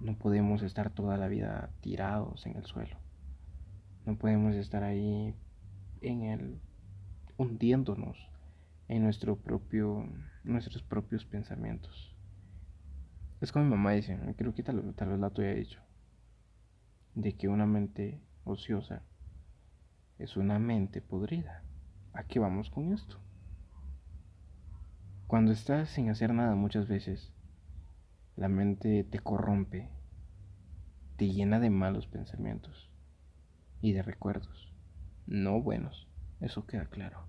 No 0.00 0.18
podemos 0.18 0.62
estar 0.62 0.90
toda 0.90 1.16
la 1.18 1.28
vida 1.28 1.70
tirados 1.82 2.46
en 2.46 2.56
el 2.56 2.64
suelo. 2.64 2.96
No 4.06 4.18
podemos 4.18 4.56
estar 4.56 4.82
ahí 4.82 5.36
en 6.00 6.24
el 6.24 6.60
hundiéndonos 7.36 8.18
en 8.88 9.04
nuestro 9.04 9.36
propio 9.36 10.04
nuestros 10.42 10.82
propios 10.82 11.24
pensamientos. 11.24 12.12
Es 13.40 13.52
como 13.52 13.66
mi 13.66 13.70
mamá 13.70 13.92
dice, 13.92 14.18
creo 14.36 14.52
que 14.52 14.64
tal, 14.64 14.94
tal 14.96 15.10
vez 15.10 15.20
la 15.20 15.30
tuya 15.30 15.54
dicho, 15.54 15.80
de 17.14 17.36
que 17.36 17.46
una 17.46 17.66
mente 17.66 18.20
ociosa 18.42 19.04
es 20.18 20.36
una 20.36 20.58
mente 20.58 21.00
podrida. 21.00 21.62
¿A 22.12 22.24
qué 22.24 22.38
vamos 22.38 22.70
con 22.70 22.92
esto? 22.92 23.18
Cuando 25.26 25.52
estás 25.52 25.90
sin 25.90 26.10
hacer 26.10 26.32
nada 26.32 26.54
muchas 26.54 26.86
veces, 26.86 27.32
la 28.36 28.48
mente 28.48 29.04
te 29.04 29.18
corrompe, 29.18 29.90
te 31.16 31.30
llena 31.30 31.58
de 31.60 31.70
malos 31.70 32.06
pensamientos 32.06 32.90
y 33.80 33.92
de 33.92 34.02
recuerdos, 34.02 34.72
no 35.26 35.60
buenos, 35.60 36.08
eso 36.40 36.66
queda 36.66 36.86
claro. 36.86 37.26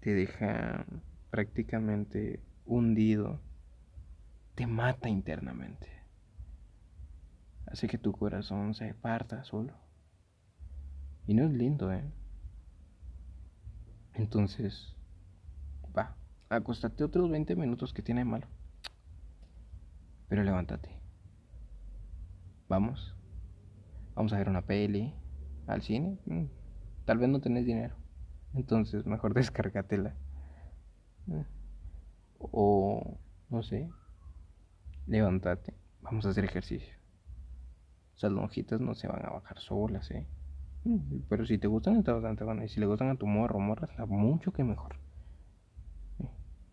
Te 0.00 0.14
deja 0.14 0.84
prácticamente 1.30 2.42
hundido, 2.64 3.40
te 4.54 4.66
mata 4.66 5.08
internamente. 5.08 5.88
Hace 7.66 7.86
que 7.86 7.98
tu 7.98 8.12
corazón 8.12 8.74
se 8.74 8.92
parta 8.94 9.44
solo. 9.44 9.81
Y 11.26 11.34
no 11.34 11.44
es 11.44 11.52
lindo, 11.52 11.92
¿eh? 11.92 12.04
Entonces, 14.14 14.94
va, 15.96 16.16
acostate 16.48 17.04
otros 17.04 17.30
20 17.30 17.56
minutos 17.56 17.92
que 17.92 18.02
tiene 18.02 18.24
malo. 18.24 18.46
Pero 20.28 20.42
levántate. 20.42 20.90
Vamos. 22.68 23.14
Vamos 24.14 24.32
a 24.32 24.38
ver 24.38 24.48
una 24.48 24.62
peli. 24.62 25.14
Al 25.66 25.82
cine. 25.82 26.18
Mm, 26.26 26.46
tal 27.04 27.18
vez 27.18 27.28
no 27.28 27.40
tenés 27.40 27.64
dinero. 27.64 27.94
Entonces, 28.54 29.06
mejor 29.06 29.34
descárgatela. 29.34 30.14
Mm. 31.26 31.42
O, 32.38 33.18
no 33.48 33.62
sé. 33.62 33.88
Levántate. 35.06 35.74
Vamos 36.00 36.26
a 36.26 36.30
hacer 36.30 36.44
ejercicio. 36.44 36.94
Esas 38.16 38.32
lonjitas 38.32 38.80
no 38.80 38.94
se 38.94 39.08
van 39.08 39.24
a 39.24 39.30
bajar 39.30 39.58
solas, 39.58 40.10
¿eh? 40.10 40.26
Mm, 40.84 41.20
pero 41.28 41.46
si 41.46 41.58
te 41.58 41.68
gustan, 41.68 41.96
está 41.96 42.12
bastante 42.12 42.44
bueno. 42.44 42.64
Y 42.64 42.68
si 42.68 42.80
le 42.80 42.86
gustan 42.86 43.10
a 43.10 43.16
tu 43.16 43.26
morro 43.26 43.58
morra, 43.58 43.86
está 43.86 44.06
mucho 44.06 44.52
que 44.52 44.64
mejor. 44.64 44.96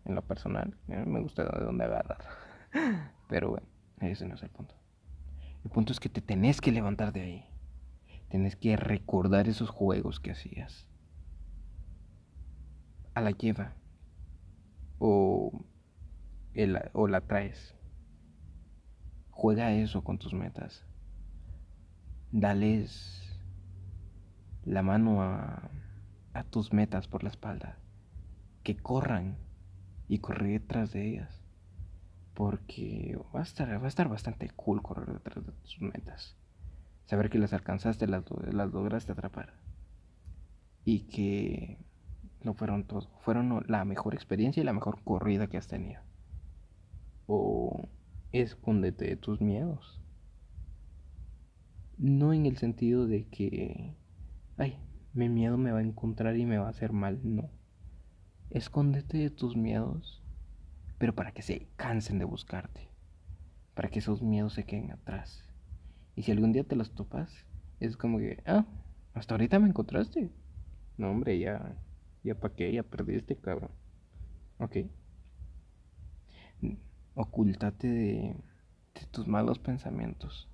En 0.04 0.14
lo 0.14 0.22
personal, 0.22 0.76
me 0.86 1.20
gusta 1.20 1.44
de 1.44 1.64
dónde 1.64 1.84
agarrar. 1.84 2.18
Pero 3.28 3.50
bueno, 3.50 3.66
ese 4.00 4.26
no 4.26 4.34
es 4.34 4.42
el 4.42 4.48
punto. 4.48 4.74
El 5.62 5.70
punto 5.70 5.92
es 5.92 6.00
que 6.00 6.08
te 6.08 6.20
tenés 6.22 6.60
que 6.60 6.72
levantar 6.72 7.12
de 7.12 7.20
ahí. 7.20 7.44
Tenés 8.28 8.56
que 8.56 8.76
recordar 8.76 9.46
esos 9.46 9.70
juegos 9.70 10.18
que 10.18 10.32
hacías. 10.32 10.88
A 13.14 13.20
la 13.20 13.32
lleva. 13.32 13.74
O, 14.98 15.64
o 16.92 17.06
la 17.08 17.20
traes. 17.20 17.74
Juega 19.30 19.72
eso 19.72 20.02
con 20.02 20.18
tus 20.18 20.32
metas. 20.32 20.84
Dales 22.32 23.19
la 24.70 24.82
mano 24.82 25.22
a, 25.22 25.70
tus 26.50 26.72
metas 26.72 27.08
por 27.08 27.22
la 27.24 27.28
espalda. 27.28 27.76
Que 28.62 28.76
corran 28.76 29.36
y 30.08 30.18
correr 30.18 30.60
detrás 30.60 30.92
de 30.92 31.08
ellas 31.08 31.42
porque 32.34 33.18
va 33.34 33.40
a 33.40 33.42
estar, 33.42 33.68
va 33.80 33.84
a 33.84 33.88
estar 33.88 34.08
bastante 34.08 34.48
cool 34.50 34.80
correr 34.80 35.12
detrás 35.12 35.44
de 35.44 35.52
tus 35.52 35.80
metas. 35.82 36.36
Saber 37.04 37.28
que 37.28 37.38
las 37.38 37.52
alcanzaste, 37.52 38.06
las, 38.06 38.24
las 38.52 38.70
lograste 38.70 39.12
atrapar. 39.12 39.54
Y 40.84 41.00
que 41.08 41.78
no 42.42 42.54
fueron 42.54 42.84
todo. 42.84 43.10
Fueron 43.20 43.64
la 43.66 43.84
mejor 43.84 44.14
experiencia 44.14 44.62
y 44.62 44.64
la 44.64 44.72
mejor 44.72 45.02
corrida 45.02 45.48
que 45.48 45.58
has 45.58 45.66
tenido. 45.66 46.00
O 47.26 47.88
escóndete 48.32 49.06
de 49.06 49.16
tus 49.16 49.40
miedos. 49.40 50.00
No 51.98 52.32
en 52.32 52.46
el 52.46 52.56
sentido 52.56 53.06
de 53.06 53.26
que, 53.26 53.99
ay, 54.60 54.78
mi 55.12 55.28
miedo 55.28 55.58
me 55.58 55.72
va 55.72 55.80
a 55.80 55.82
encontrar 55.82 56.36
y 56.36 56.46
me 56.46 56.58
va 56.58 56.66
a 56.66 56.70
hacer 56.70 56.92
mal. 56.92 57.20
No. 57.24 57.50
Escóndete 58.50 59.18
de 59.18 59.30
tus 59.30 59.56
miedos 59.56 60.20
pero 61.00 61.14
para 61.14 61.32
que 61.32 61.40
se 61.40 61.66
cansen 61.76 62.18
de 62.18 62.26
buscarte, 62.26 62.90
para 63.72 63.88
que 63.88 64.00
esos 64.00 64.20
miedos 64.20 64.52
se 64.52 64.64
queden 64.64 64.90
atrás. 64.90 65.42
Y 66.14 66.24
si 66.24 66.30
algún 66.30 66.52
día 66.52 66.62
te 66.62 66.76
los 66.76 66.94
topas, 66.94 67.46
es 67.80 67.96
como 67.96 68.18
que, 68.18 68.42
ah, 68.44 68.66
hasta 69.14 69.32
ahorita 69.32 69.58
me 69.58 69.68
encontraste. 69.68 70.30
No, 70.98 71.10
hombre, 71.10 71.38
ya, 71.38 71.74
ya 72.22 72.34
para 72.34 72.54
qué, 72.54 72.70
ya 72.70 72.82
perdiste, 72.82 73.34
cabrón. 73.34 73.70
Ok. 74.58 74.76
Ocúltate 77.14 77.88
de, 77.88 78.36
de 78.94 79.06
tus 79.10 79.26
malos 79.26 79.58
pensamientos. 79.58 80.50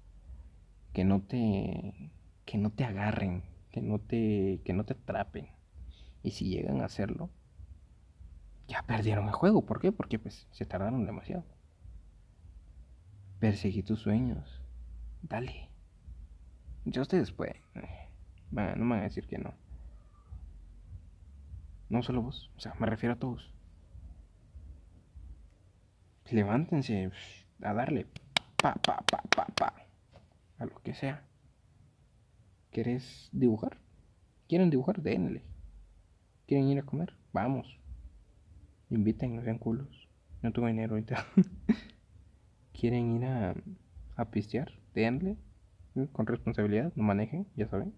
Que 0.93 1.03
no 1.03 1.23
te, 1.23 2.13
que 2.45 2.57
no 2.57 2.71
te 2.71 2.85
agarren, 2.85 3.43
que 3.77 3.83
no 3.83 3.99
te, 3.99 4.63
que 4.65 4.73
no 4.73 4.85
te 4.85 4.95
atrapen. 4.95 5.51
Y 6.23 6.31
si 6.31 6.49
llegan 6.49 6.81
a 6.81 6.87
hacerlo, 6.87 7.29
ya 8.69 8.83
perdieron 8.85 9.29
el 9.29 9.35
juego. 9.35 9.67
¿Por 9.67 9.83
qué? 9.83 9.93
Porque 9.93 10.19
pues 10.19 10.49
se 10.51 10.65
tardaron 10.65 11.05
demasiado. 11.05 11.45
Perseguí 13.39 13.83
tus 13.83 14.01
sueños. 14.01 14.63
Dale. 15.21 15.69
Ya 16.87 17.03
ustedes 17.03 17.33
pueden. 17.33 17.61
no 18.51 18.77
me 18.77 18.95
van 18.95 19.01
a 19.01 19.03
decir 19.03 19.27
que 19.27 19.37
no. 19.37 19.53
No 21.91 22.03
solo 22.03 22.23
vos. 22.23 22.51
O 22.57 22.61
sea, 22.61 22.73
me 22.81 22.87
refiero 22.87 23.17
a 23.17 23.19
todos. 23.19 23.53
Levántense 26.31 27.11
a 27.61 27.75
darle 27.75 28.07
pa, 28.57 28.73
pa, 28.77 29.03
pa, 29.03 29.21
pa, 29.37 29.45
pa. 29.55 29.75
A 30.61 30.65
lo 30.65 30.81
que 30.83 30.95
sea. 30.95 31.27
¿Quieres 32.77 33.31
dibujar? 33.33 33.79
¿Quieren 34.49 34.69
dibujar? 34.69 35.01
Denle. 35.01 35.43
¿Quieren 36.47 36.69
ir 36.69 36.79
a 36.79 36.83
comer? 36.83 37.15
Vamos. 37.33 37.81
Inviten, 38.91 39.35
no 39.35 39.43
sean 39.43 39.57
culos. 39.57 40.11
No 40.43 40.53
tengo 40.53 40.69
dinero 40.69 40.93
ahorita. 40.93 41.25
¿Quieren 42.79 43.17
ir 43.17 43.25
a, 43.25 43.55
a 44.17 44.25
pistear? 44.27 44.73
Denle. 44.93 45.39
Con 46.13 46.27
responsabilidad, 46.27 46.93
no 46.97 47.03
manejen, 47.03 47.47
ya 47.57 47.67
saben. 47.67 47.95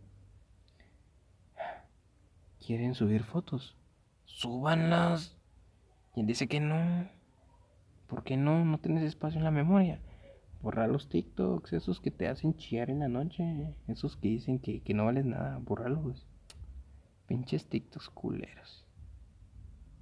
¿Quieren 2.65 2.95
subir 2.95 3.25
fotos? 3.25 3.77
Súbanlas. 4.27 5.37
Y 6.15 6.25
dice 6.25 6.47
que 6.47 6.61
no. 6.61 7.09
¿Por 8.07 8.23
qué 8.23 8.37
no? 8.37 8.65
No 8.65 8.79
tienes 8.79 9.03
espacio 9.03 9.39
en 9.39 9.45
la 9.45 9.51
memoria. 9.51 10.01
Borra 10.61 10.87
los 10.87 11.09
TikToks, 11.09 11.73
esos 11.73 12.01
que 12.01 12.11
te 12.11 12.29
hacen 12.29 12.57
chillar 12.57 12.91
en 12.91 13.01
la 13.01 13.09
noche. 13.09 13.75
Esos 13.87 14.17
que 14.17 14.29
dicen 14.29 14.59
que, 14.59 14.81
que 14.81 14.95
no 14.95 15.05
vales 15.05 15.25
nada. 15.25 15.59
Borralos. 15.59 16.27
Pinches 17.27 17.69
TikToks 17.69 18.11
culeros. 18.11 18.87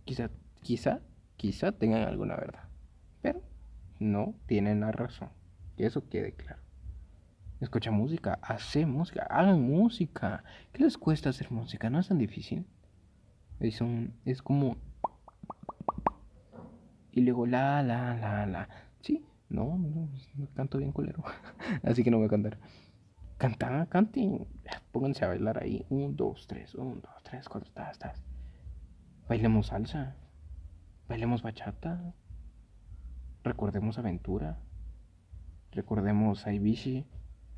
Quizá 0.05 0.31
Quizá, 0.67 1.01
quizá 1.37 1.71
tengan 1.71 2.03
alguna 2.03 2.35
verdad, 2.35 2.65
pero 3.23 3.41
no 4.01 4.35
tienen 4.47 4.81
la 4.81 4.91
razón. 4.91 5.29
Que 5.77 5.87
eso 5.87 6.09
quede 6.09 6.33
claro. 6.33 6.61
Escucha 7.61 7.93
música, 7.93 8.41
hace 8.43 8.85
música, 8.85 9.29
hagan 9.31 9.63
música. 9.63 10.43
¿Qué 10.73 10.83
les 10.83 10.99
cuesta 10.99 11.31
hacer 11.31 11.53
música? 11.53 11.89
No 11.89 12.01
es 12.01 12.09
tan 12.09 12.19
difícil. 12.19 12.67
Es, 13.61 13.81
un, 13.81 14.13
es 14.25 14.43
como... 14.43 14.77
Y 17.13 17.21
luego 17.21 17.47
la, 17.47 17.81
la, 17.85 18.17
la, 18.17 18.45
la. 18.47 18.69
Sí, 19.03 19.25
no, 19.49 19.79
no, 19.79 20.09
canto 20.55 20.79
bien 20.79 20.93
culero. 20.93 21.23
Así 21.83 22.03
que 22.03 22.11
no 22.11 22.19
voy 22.19 22.27
a 22.27 22.31
cantar. 22.31 22.59
Cantan, 23.39 23.87
canten. 23.87 24.47
Pónganse 24.93 25.25
a 25.25 25.29
bailar 25.29 25.63
ahí. 25.63 25.85
Un, 25.89 26.17
dos, 26.17 26.47
tres, 26.47 26.75
un, 26.75 27.01
dos, 27.01 27.23
tres, 27.23 27.49
cuatro, 27.49 27.69
estás, 27.69 27.93
estás. 27.93 28.25
Bailemos 29.29 29.69
salsa. 29.69 30.17
Bailemos 31.09 31.43
bachata. 31.43 32.15
Recordemos 33.45 33.99
aventura. 33.99 34.59
Recordemos 35.71 36.47
Ibishi, 36.47 37.07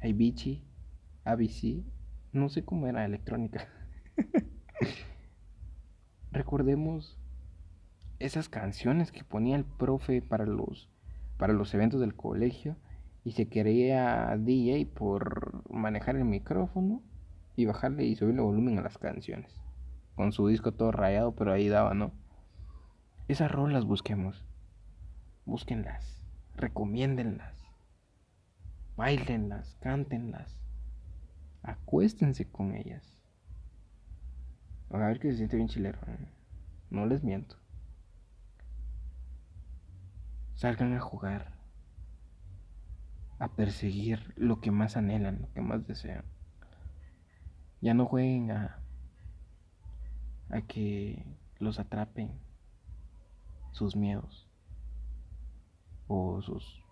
Ibichi, 0.03 0.65
ABC. 1.25 1.85
No 2.33 2.49
sé 2.49 2.65
cómo 2.65 2.87
era 2.87 3.05
electrónica. 3.05 3.69
Recordemos 6.33 7.19
esas 8.19 8.49
canciones 8.49 9.13
que 9.13 9.25
ponía 9.25 9.57
el 9.57 9.65
profe 9.65 10.21
para 10.21 10.45
los, 10.45 10.91
para 11.39 11.55
los 11.55 11.73
eventos 11.73 12.01
del 12.01 12.15
colegio 12.15 12.77
y 13.25 13.33
se 13.33 13.49
quería 13.49 14.37
DJ 14.37 14.87
por 14.87 15.63
manejar 15.73 16.17
el 16.17 16.25
micrófono 16.25 17.03
y 17.57 17.65
bajarle 17.65 18.05
y 18.05 18.17
subirle 18.17 18.43
volumen 18.43 18.79
a 18.79 18.83
las 18.83 18.99
canciones. 18.99 19.61
Con 20.15 20.33
su 20.33 20.49
disco 20.49 20.73
todo 20.73 20.93
rayado, 20.93 21.35
pero 21.35 21.53
ahí 21.53 21.69
daba, 21.69 21.95
¿no? 21.95 22.13
Esas 23.29 23.51
rolas 23.51 23.85
busquemos. 23.85 24.45
Búsquenlas, 25.45 26.25
recomiéndenlas, 26.57 27.65
bailenlas, 28.97 29.77
cántenlas, 29.81 30.61
acuéstense 31.63 32.51
con 32.51 32.75
ellas. 32.75 33.23
A 34.91 34.99
ver 34.99 35.21
que 35.21 35.31
se 35.31 35.39
siente 35.39 35.57
bien 35.57 35.69
chilero. 35.69 35.99
¿eh? 36.07 36.29
No 36.91 37.07
les 37.07 37.23
miento. 37.23 37.57
Salgan 40.59 40.93
a 40.93 41.01
jugar. 41.01 41.53
A 43.39 43.47
perseguir 43.47 44.35
lo 44.37 44.61
que 44.61 44.73
más 44.73 44.97
anhelan, 44.97 45.41
lo 45.41 45.53
que 45.53 45.61
más 45.61 45.87
desean. 45.87 46.25
Ya 47.81 47.95
no 47.95 48.07
jueguen 48.07 48.51
a, 48.51 48.81
a 50.51 50.61
que 50.63 51.25
los 51.61 51.79
atrapen 51.79 52.33
sus 53.71 53.95
miedos 53.95 54.49
o 56.09 56.43
sus 56.43 56.83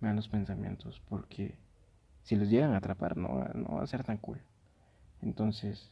malos 0.00 0.28
pensamientos, 0.28 1.00
porque 1.08 1.58
si 2.24 2.36
los 2.36 2.50
llegan 2.50 2.74
a 2.74 2.76
atrapar 2.76 3.16
no, 3.16 3.42
no 3.54 3.76
va 3.76 3.82
a 3.82 3.86
ser 3.86 4.04
tan 4.04 4.18
cool. 4.18 4.42
Entonces, 5.22 5.90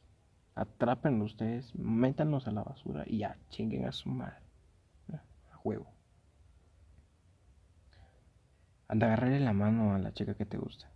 Atrápenlo 0.59 1.25
ustedes, 1.25 1.73
métanos 1.77 2.49
a 2.49 2.51
la 2.51 2.65
basura 2.65 3.05
y 3.07 3.19
ya 3.19 3.39
chinguen 3.49 3.87
a 3.87 3.93
su 3.93 4.09
madre. 4.09 4.43
A 5.53 5.55
juego. 5.55 5.98
Anda 8.89 9.07
agarrarle 9.07 9.41
la 9.41 9.53
mano 9.53 9.95
a 9.95 9.99
la 9.99 10.15
chica 10.15 10.35
que 10.35 10.47
te 10.47 10.57
gusta. 10.57 10.91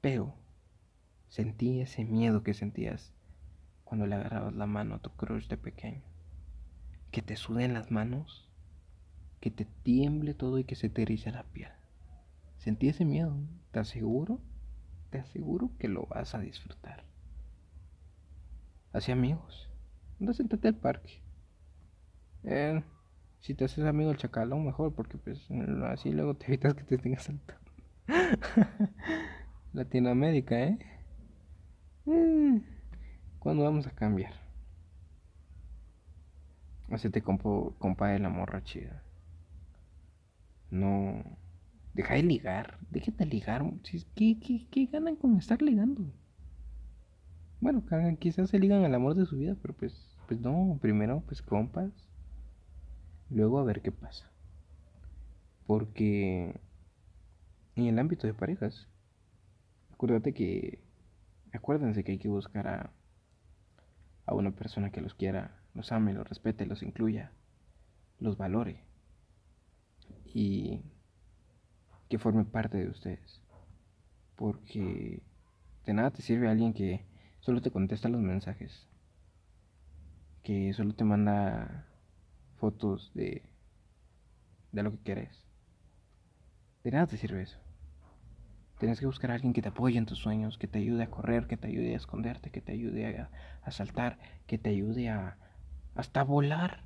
Pero 0.00 0.34
sentí 1.28 1.80
ese 1.80 2.04
miedo 2.04 2.42
que 2.42 2.54
sentías 2.54 3.12
cuando 3.84 4.06
le 4.06 4.14
agarrabas 4.14 4.54
la 4.54 4.66
mano 4.66 4.94
a 4.94 4.98
tu 5.00 5.10
crush 5.10 5.48
de 5.48 5.56
pequeño. 5.56 6.02
Que 7.10 7.22
te 7.22 7.34
suden 7.34 7.74
las 7.74 7.90
manos, 7.90 8.48
que 9.40 9.50
te 9.50 9.64
tiemble 9.64 10.32
todo 10.32 10.58
y 10.58 10.64
que 10.64 10.76
se 10.76 10.88
te 10.88 11.02
erice 11.02 11.32
la 11.32 11.42
piel. 11.42 11.72
Sentí 12.58 12.88
ese 12.88 13.04
miedo. 13.04 13.36
Te 13.72 13.80
aseguro, 13.80 14.38
te 15.10 15.18
aseguro 15.18 15.70
que 15.78 15.88
lo 15.88 16.06
vas 16.06 16.36
a 16.36 16.38
disfrutar. 16.38 17.04
Hacía 18.92 19.14
amigos. 19.14 19.68
Anda, 20.20 20.34
sentate 20.34 20.68
al 20.68 20.76
parque. 20.76 21.20
Eh, 22.44 22.82
si 23.40 23.54
te 23.54 23.64
haces 23.64 23.84
amigo 23.84 24.10
del 24.10 24.18
chacalón, 24.18 24.64
mejor, 24.64 24.94
porque 24.94 25.18
pues 25.18 25.48
así 25.88 26.12
luego 26.12 26.34
te 26.34 26.46
evitas 26.46 26.74
que 26.74 26.84
te 26.84 26.96
estén 26.96 27.14
asaltando. 27.14 27.70
Latinoamérica, 29.72 30.60
¿eh? 30.60 30.78
¿eh? 32.06 32.60
¿Cuándo 33.38 33.64
vamos 33.64 33.86
a 33.86 33.90
cambiar? 33.90 34.32
te 37.12 37.22
compo, 37.22 37.74
compa 37.78 38.08
de 38.08 38.18
la 38.18 38.28
morra 38.28 38.62
chida. 38.62 39.02
No. 40.70 41.22
Deja 41.94 42.14
de 42.14 42.22
ligar. 42.22 42.78
Déjate 42.90 43.26
ligar. 43.26 43.64
¿Qué, 44.14 44.38
qué, 44.38 44.66
qué 44.70 44.86
ganan 44.86 45.16
con 45.16 45.36
estar 45.36 45.62
ligando? 45.62 46.04
Bueno, 47.60 47.84
quizás 48.18 48.50
se 48.50 48.58
ligan 48.58 48.84
al 48.84 48.94
amor 48.94 49.14
de 49.14 49.26
su 49.26 49.36
vida, 49.36 49.56
pero 49.60 49.74
pues, 49.74 50.16
pues 50.26 50.40
no, 50.40 50.78
primero 50.80 51.22
pues 51.26 51.42
compas, 51.42 51.90
luego 53.30 53.58
a 53.58 53.64
ver 53.64 53.82
qué 53.82 53.92
pasa. 53.92 54.30
Porque 55.66 56.60
en 57.76 57.86
el 57.86 57.98
ámbito 57.98 58.26
de 58.26 58.34
parejas, 58.34 58.88
acuérdate 59.92 60.34
que, 60.34 60.82
acuérdense 61.52 62.04
que 62.04 62.12
hay 62.12 62.18
que 62.18 62.28
buscar 62.28 62.68
a, 62.68 62.92
a 64.26 64.34
una 64.34 64.50
persona 64.50 64.90
que 64.90 65.00
los 65.00 65.14
quiera, 65.14 65.60
los 65.74 65.92
ame, 65.92 66.12
los 66.12 66.28
respete, 66.28 66.66
los 66.66 66.82
incluya, 66.82 67.32
los 68.18 68.36
valore 68.36 68.84
y 70.34 70.82
que 72.08 72.18
forme 72.18 72.44
parte 72.44 72.78
de 72.78 72.88
ustedes. 72.88 73.40
Porque 74.36 75.22
de 75.86 75.92
nada 75.92 76.10
te 76.10 76.22
sirve 76.22 76.48
alguien 76.48 76.72
que 76.72 77.04
solo 77.40 77.60
te 77.60 77.70
contesta 77.70 78.08
los 78.08 78.20
mensajes. 78.20 78.86
Que 80.42 80.72
solo 80.72 80.94
te 80.94 81.04
manda 81.04 81.89
fotos 82.60 83.10
de, 83.14 83.42
de 84.72 84.82
lo 84.82 84.92
que 84.92 84.98
quieres. 84.98 85.46
De 86.84 86.90
nada 86.90 87.06
te 87.06 87.16
sirve 87.16 87.42
eso. 87.42 87.58
Tienes 88.78 89.00
que 89.00 89.06
buscar 89.06 89.30
a 89.30 89.34
alguien 89.34 89.52
que 89.52 89.62
te 89.62 89.68
apoye 89.68 89.98
en 89.98 90.06
tus 90.06 90.18
sueños, 90.18 90.56
que 90.56 90.68
te 90.68 90.78
ayude 90.78 91.02
a 91.02 91.10
correr, 91.10 91.46
que 91.46 91.56
te 91.56 91.68
ayude 91.68 91.94
a 91.94 91.96
esconderte, 91.96 92.50
que 92.50 92.60
te 92.60 92.72
ayude 92.72 93.18
a, 93.62 93.70
saltar, 93.70 94.18
que 94.46 94.58
te 94.58 94.70
ayude 94.70 95.10
a 95.10 95.36
hasta 95.94 96.22
volar. 96.22 96.84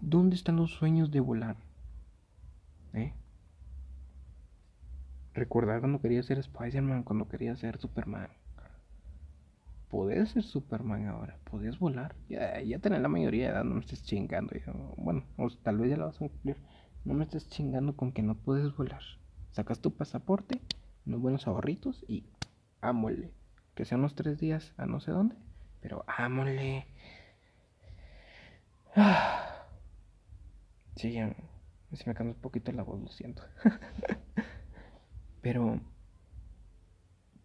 ¿Dónde 0.00 0.36
están 0.36 0.56
los 0.56 0.72
sueños 0.72 1.10
de 1.10 1.20
volar? 1.20 1.56
¿Eh? 2.94 3.12
Recordar 5.34 5.80
cuando 5.80 6.00
quería 6.00 6.22
ser 6.22 6.38
Spider-Man, 6.38 7.02
cuando 7.02 7.28
quería 7.28 7.56
ser 7.56 7.78
Superman 7.78 8.30
podés 9.90 10.30
ser 10.30 10.44
Superman 10.44 11.08
ahora, 11.08 11.36
podés 11.50 11.78
volar. 11.78 12.14
Ya, 12.28 12.60
ya 12.62 12.78
tenés 12.78 13.00
la 13.00 13.08
mayoría 13.08 13.46
de 13.46 13.52
edad, 13.52 13.64
no 13.64 13.74
me 13.74 13.80
estés 13.80 14.02
chingando. 14.04 14.54
bueno, 14.96 15.24
tal 15.62 15.78
vez 15.78 15.90
ya 15.90 15.96
lo 15.96 16.06
vas 16.06 16.16
a 16.16 16.18
cumplir. 16.20 16.56
No 17.04 17.14
me 17.14 17.24
estés 17.24 17.48
chingando 17.48 17.96
con 17.96 18.12
que 18.12 18.22
no 18.22 18.36
puedes 18.36 18.74
volar. 18.76 19.02
Sacas 19.50 19.80
tu 19.80 19.94
pasaporte, 19.96 20.60
unos 21.06 21.20
buenos 21.20 21.46
ahorritos 21.46 22.04
y 22.06 22.24
ámole. 22.80 23.32
Que 23.74 23.84
sean 23.84 24.00
unos 24.00 24.14
tres 24.14 24.38
días 24.38 24.72
a 24.76 24.86
no 24.86 25.00
sé 25.00 25.10
dónde, 25.10 25.36
pero 25.80 26.04
ámole. 26.06 26.86
Sí, 30.96 31.12
ya, 31.12 31.34
se 31.94 32.10
me 32.10 32.14
cansa 32.14 32.34
un 32.34 32.42
poquito 32.42 32.72
la 32.72 32.82
voz, 32.82 33.00
lo 33.00 33.08
siento. 33.08 33.42
pero 35.40 35.80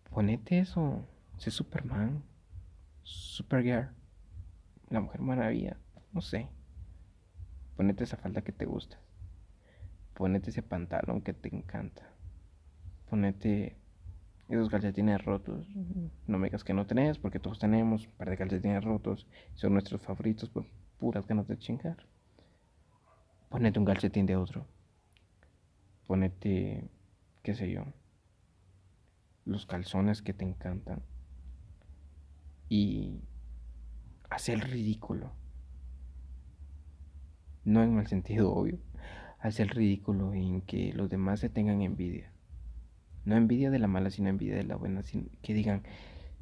ponete 0.09 0.59
eso, 0.59 1.07
sé 1.37 1.51
Superman. 1.51 2.21
Supergirl, 3.05 3.91
la 4.89 4.99
Mujer 4.99 5.21
Maravilla, 5.21 5.77
no 6.11 6.21
sé. 6.21 6.49
Ponete 7.77 8.03
esa 8.03 8.17
falda 8.17 8.41
que 8.41 8.51
te 8.51 8.65
gusta. 8.65 8.99
Ponete 10.15 10.49
ese 10.49 10.63
pantalón 10.63 11.21
que 11.21 11.33
te 11.33 11.55
encanta. 11.55 12.01
Ponete 13.07 13.77
esos 14.49 14.69
calcetines 14.69 15.23
rotos. 15.23 15.67
No 16.25 16.39
me 16.39 16.47
digas 16.47 16.63
que 16.63 16.73
no 16.73 16.87
tenés, 16.87 17.19
porque 17.19 17.39
todos 17.39 17.59
tenemos 17.59 18.07
un 18.07 18.13
par 18.13 18.31
de 18.31 18.37
calcetines 18.37 18.83
rotos. 18.83 19.27
Son 19.53 19.73
nuestros 19.73 20.01
favoritos, 20.01 20.49
pues 20.49 20.65
puras 20.97 21.27
ganas 21.27 21.47
de 21.47 21.59
chingar. 21.59 22.07
Ponete 23.49 23.77
un 23.77 23.85
calcetín 23.85 24.25
de 24.25 24.35
otro. 24.35 24.65
Ponete, 26.07 26.89
qué 27.43 27.53
sé 27.53 27.69
yo, 27.69 27.83
los 29.45 29.67
calzones 29.67 30.23
que 30.23 30.33
te 30.33 30.43
encantan 30.43 31.03
y 32.75 33.21
hacer 34.29 34.55
el 34.55 34.61
ridículo. 34.61 35.31
No 37.63 37.81
en 37.81 37.95
mal 37.95 38.07
sentido, 38.07 38.51
obvio. 38.53 38.79
Hacer 39.39 39.67
el 39.67 39.75
ridículo 39.75 40.33
en 40.33 40.61
que 40.61 40.91
los 40.93 41.09
demás 41.09 41.39
se 41.39 41.49
tengan 41.49 41.81
envidia. 41.81 42.33
No 43.23 43.37
envidia 43.37 43.71
de 43.71 43.79
la 43.79 43.87
mala, 43.87 44.09
sino 44.09 44.27
envidia 44.27 44.55
de 44.57 44.65
la 44.65 44.75
buena. 44.75 45.03
Que 45.41 45.53
digan, 45.53 45.83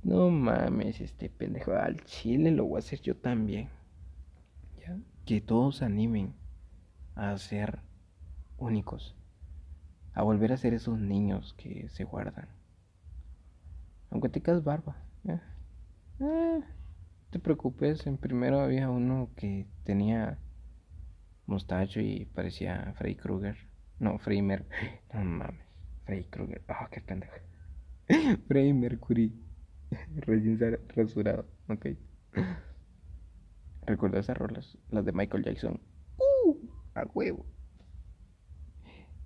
no 0.01 0.31
mames, 0.31 1.01
este 1.01 1.29
pendejo 1.29 1.73
al 1.73 2.03
chile 2.03 2.49
lo 2.49 2.65
voy 2.65 2.77
a 2.77 2.79
hacer 2.79 2.99
yo 3.01 3.15
también. 3.15 3.69
Que 5.25 5.39
todos 5.39 5.83
animen 5.83 6.33
a 7.15 7.37
ser 7.37 7.79
únicos. 8.57 9.15
A 10.13 10.23
volver 10.23 10.51
a 10.51 10.57
ser 10.57 10.73
esos 10.73 10.99
niños 10.99 11.53
que 11.53 11.89
se 11.89 12.03
guardan. 12.03 12.49
Aunque 14.09 14.29
te 14.29 14.41
quedas 14.41 14.63
barba. 16.19 16.65
te 17.29 17.39
preocupes, 17.39 18.05
en 18.07 18.17
primero 18.17 18.59
había 18.59 18.89
uno 18.89 19.29
que 19.35 19.67
tenía 19.83 20.39
mostacho 21.45 21.99
y 21.99 22.25
parecía 22.25 22.93
Freddy 22.97 23.15
Krueger. 23.15 23.57
No, 23.99 24.17
Freddy 24.19 24.41
Mercury. 24.41 24.89
No 25.13 25.23
mames, 25.23 25.67
Freddy 26.05 26.23
Krueger. 26.25 26.61
Ah, 26.67 26.87
qué 26.91 27.01
pendejo. 27.01 27.35
Freddy 28.47 28.73
Mercury. 28.73 29.33
Recién 30.15 30.59
rasurado. 30.95 31.45
Ok. 31.69 31.87
Recuerdo 33.85 34.19
esas 34.19 34.37
rolas, 34.37 34.77
las 34.89 35.05
de 35.05 35.11
Michael 35.11 35.43
Jackson. 35.43 35.79
¡Uh! 36.17 36.55
A 36.95 37.05
huevo. 37.13 37.45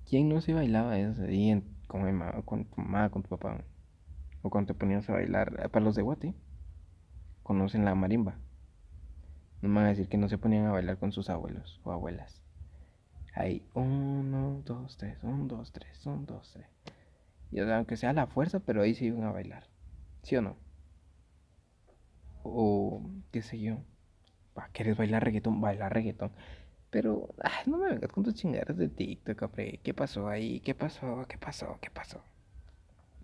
¿Quién 0.10 0.30
no 0.30 0.42
se 0.42 0.54
bailaba 0.54 0.98
eso 0.98 1.24
ahí 1.24 1.62
con, 1.88 2.02
con 2.44 2.66
tu 2.66 2.82
mamá, 2.82 3.10
con 3.10 3.24
tu 3.24 3.30
papá? 3.30 3.64
O 4.42 4.50
cuando 4.50 4.74
te 4.74 4.80
ponías 4.80 5.10
a 5.10 5.14
bailar. 5.14 5.60
Eh, 5.64 5.70
para 5.70 5.86
los 5.86 5.96
de 5.96 6.02
Guati, 6.02 6.34
conocen 7.48 7.86
la 7.86 7.96
marimba. 7.96 8.36
No 9.62 9.70
me 9.70 9.76
van 9.76 9.86
a 9.86 9.90
decir 9.90 10.10
que 10.10 10.18
no 10.18 10.28
se 10.28 10.38
ponían 10.38 10.66
a 10.66 10.72
bailar 10.72 10.98
con 10.98 11.14
sus 11.14 11.30
abuelos 11.30 11.80
o 11.84 11.94
abuelas. 11.94 12.44
Ahí, 13.34 13.66
uno, 13.74 14.62
dos, 14.66 14.98
tres, 14.98 15.18
uno, 15.24 15.46
dos, 15.46 15.72
tres, 15.72 16.06
uno, 16.06 16.24
dos, 16.28 16.52
tres. 16.52 16.68
Y 17.50 17.60
aunque 17.62 17.96
sea 17.96 18.12
la 18.12 18.28
fuerza, 18.28 18.60
pero 18.60 18.82
ahí 18.82 18.94
se 18.94 19.06
iban 19.06 19.24
a 19.24 19.32
bailar. 19.32 19.64
¿Sí 20.24 20.36
o 20.36 20.42
no? 20.42 20.58
O 22.44 23.10
qué 23.32 23.42
sé 23.42 23.60
yo. 23.60 23.78
¿Quieres 24.74 24.98
bailar 24.98 25.24
reggaetón? 25.24 25.62
Bailar 25.62 25.94
reggaetón. 25.94 26.32
Pero 26.90 27.30
no 27.66 27.78
me 27.78 27.90
vengas 27.90 28.12
con 28.12 28.24
tus 28.24 28.36
chingaderas 28.36 28.76
de 28.76 28.90
TikTok, 28.90 29.42
hombre. 29.42 29.80
¿Qué 29.84 29.94
pasó 29.94 30.28
ahí? 30.28 30.60
¿Qué 30.60 30.76
pasó? 30.76 31.26
¿Qué 31.30 31.38
pasó? 31.38 31.78
¿Qué 31.82 31.90
pasó? 31.90 32.22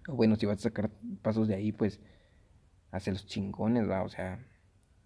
O 0.07 0.15
bueno, 0.15 0.37
si 0.37 0.45
vas 0.45 0.59
a 0.59 0.69
sacar 0.69 0.89
pasos 1.21 1.47
de 1.47 1.55
ahí, 1.55 1.71
pues 1.71 1.99
hace 2.93 3.11
los 3.11 3.25
chingones, 3.25 3.89
¿va? 3.89 4.03
O 4.03 4.09
sea, 4.09 4.39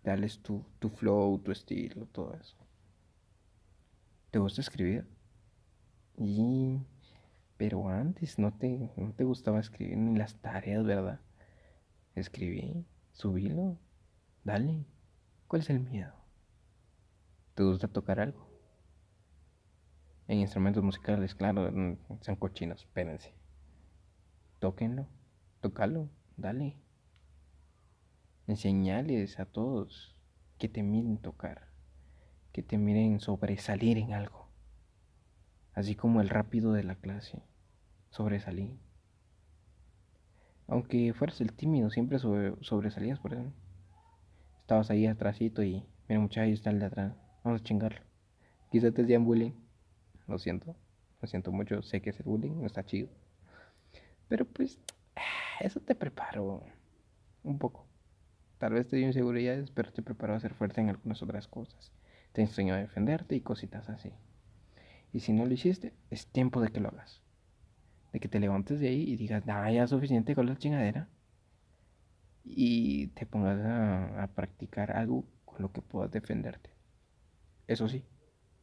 dales 0.03 0.41
tu, 0.41 0.63
tu 0.77 0.89
flow, 0.89 1.39
tu 1.39 1.53
estilo, 1.53 2.05
todo 2.07 2.33
eso. 2.35 2.57
¿Te 4.29 4.39
gusta 4.39 4.61
escribir? 4.61 5.07
Y... 6.17 6.81
Pero 7.55 7.89
antes 7.89 8.37
no 8.37 8.53
te, 8.53 8.91
no 8.97 9.13
te 9.13 9.23
gustaba 9.23 9.59
escribir 9.59 9.97
ni 9.97 10.15
las 10.15 10.35
tareas, 10.35 10.85
¿verdad? 10.85 11.21
Escribí, 12.13 12.85
subílo, 13.13 13.79
dale. 14.43 14.85
¿Cuál 15.47 15.61
es 15.63 15.69
el 15.71 15.79
miedo? 15.79 16.13
¿Te 17.55 17.63
gusta 17.63 17.87
tocar 17.87 18.19
algo? 18.19 18.47
En 20.27 20.39
instrumentos 20.39 20.83
musicales, 20.83 21.33
claro, 21.33 21.71
son 22.21 22.35
cochinos, 22.35 22.81
espérense. 22.81 23.33
Tóquenlo, 24.59 25.07
tócalo, 25.61 26.09
dale. 26.35 26.77
Enseñales 28.47 29.41
a 29.41 29.45
todos 29.45 30.15
que 30.57 30.69
te 30.69 30.81
miren 30.81 31.17
tocar, 31.17 31.67
que 32.53 32.63
te 32.63 32.77
miren 32.77 33.19
sobresalir 33.19 33.97
en 33.97 34.13
algo. 34.13 34.47
Así 35.73 35.95
como 35.95 36.21
el 36.21 36.29
rápido 36.29 36.71
de 36.71 36.85
la 36.85 36.95
clase, 36.95 37.43
sobresalí. 38.09 38.79
Aunque 40.65 41.13
fueras 41.13 41.41
el 41.41 41.51
tímido, 41.51 41.89
siempre 41.89 42.19
sobresalías 42.19 43.19
por 43.19 43.33
eso. 43.33 43.51
Estabas 44.61 44.89
ahí 44.91 45.07
atrásito 45.07 45.61
y, 45.61 45.85
mira 46.07 46.21
muchachos, 46.21 46.53
está 46.53 46.69
el 46.69 46.79
de 46.79 46.85
atrás, 46.85 47.17
vamos 47.43 47.59
a 47.59 47.63
chingarlo. 47.65 47.99
Quizás 48.71 48.93
te 48.93 49.01
hacían 49.01 49.25
bullying, 49.25 49.51
lo 50.25 50.39
siento, 50.39 50.73
lo 51.21 51.27
siento 51.27 51.51
mucho, 51.51 51.83
sé 51.83 52.01
que 52.01 52.11
es 52.11 52.19
el 52.21 52.25
bullying, 52.25 52.61
no 52.61 52.65
está 52.65 52.85
chido. 52.85 53.09
Pero 54.29 54.45
pues, 54.45 54.79
eso 55.59 55.81
te 55.81 55.95
preparó 55.95 56.63
un 57.43 57.59
poco. 57.59 57.86
Tal 58.57 58.73
vez 58.73 58.87
te 58.87 58.97
dio 58.97 59.05
inseguridades, 59.05 59.71
pero 59.71 59.91
te 59.91 60.01
preparó 60.01 60.33
a 60.33 60.39
ser 60.39 60.53
fuerte 60.53 60.81
en 60.81 60.89
algunas 60.89 61.21
otras 61.21 61.47
cosas. 61.47 61.91
Te 62.31 62.41
enseñó 62.41 62.73
a 62.73 62.77
defenderte 62.77 63.35
y 63.35 63.41
cositas 63.41 63.89
así. 63.89 64.11
Y 65.13 65.19
si 65.19 65.33
no 65.33 65.45
lo 65.45 65.53
hiciste, 65.53 65.93
es 66.09 66.27
tiempo 66.27 66.61
de 66.61 66.69
que 66.69 66.79
lo 66.79 66.89
hagas. 66.89 67.21
De 68.13 68.19
que 68.19 68.27
te 68.27 68.39
levantes 68.39 68.79
de 68.79 68.89
ahí 68.89 69.03
y 69.03 69.15
digas, 69.15 69.43
ah, 69.47 69.71
ya 69.71 69.83
es 69.83 69.89
suficiente 69.89 70.35
con 70.35 70.47
la 70.47 70.57
chingadera. 70.57 71.07
Y 72.43 73.07
te 73.07 73.25
pongas 73.25 73.59
a, 73.59 74.23
a 74.23 74.27
practicar 74.27 74.91
algo 74.91 75.25
con 75.45 75.61
lo 75.61 75.71
que 75.71 75.81
puedas 75.81 76.11
defenderte. 76.11 76.71
Eso 77.67 77.87
sí, 77.87 78.05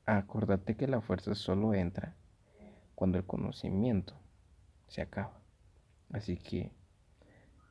acordate 0.07 0.77
que 0.77 0.89
la 0.89 1.01
fuerza 1.01 1.35
solo 1.35 1.75
entra 1.75 2.17
cuando 2.95 3.19
el 3.19 3.25
conocimiento 3.25 4.15
se 4.89 5.03
acaba. 5.03 5.41
Así 6.11 6.37
que 6.37 6.71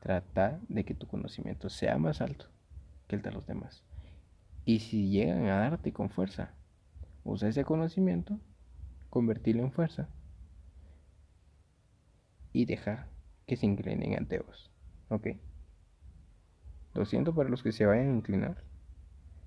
trata 0.03 0.59
de 0.67 0.83
que 0.83 0.93
tu 0.93 1.07
conocimiento 1.07 1.69
sea 1.69 1.97
más 1.97 2.19
alto 2.19 2.47
que 3.07 3.15
el 3.15 3.21
de 3.21 3.31
los 3.31 3.47
demás. 3.47 3.85
Y 4.65 4.79
si 4.79 5.09
llegan 5.09 5.45
a 5.45 5.59
darte 5.59 5.93
con 5.93 6.09
fuerza, 6.09 6.53
usa 7.23 7.47
ese 7.47 7.63
conocimiento, 7.63 8.37
convertirlo 9.09 9.63
en 9.63 9.71
fuerza 9.71 10.09
y 12.51 12.65
deja 12.65 13.07
que 13.47 13.55
se 13.55 13.65
inclinen 13.65 14.17
ante 14.17 14.39
vos. 14.39 14.69
¿Ok? 15.07 15.27
Lo 16.95 17.05
siento 17.05 17.33
para 17.33 17.47
los 17.47 17.63
que 17.63 17.71
se 17.71 17.85
vayan 17.85 18.09
a 18.09 18.17
inclinar, 18.17 18.61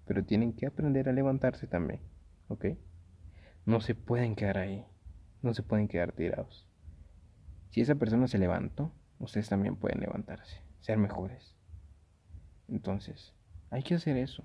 pero 0.06 0.24
tienen 0.24 0.54
que 0.54 0.64
aprender 0.64 1.10
a 1.10 1.12
levantarse 1.12 1.66
también. 1.66 2.00
¿Ok? 2.48 2.64
No 3.66 3.82
se 3.82 3.94
pueden 3.94 4.34
quedar 4.34 4.56
ahí, 4.56 4.86
no 5.42 5.52
se 5.52 5.62
pueden 5.62 5.86
quedar 5.86 6.12
tirados. 6.12 6.66
Si 7.68 7.82
esa 7.82 7.96
persona 7.96 8.26
se 8.26 8.38
levantó, 8.38 8.90
ustedes 9.18 9.48
también 9.48 9.76
pueden 9.76 10.00
levantarse, 10.00 10.60
ser 10.80 10.98
mejores. 10.98 11.54
Entonces, 12.68 13.32
hay 13.70 13.82
que 13.82 13.94
hacer 13.94 14.16
eso. 14.16 14.44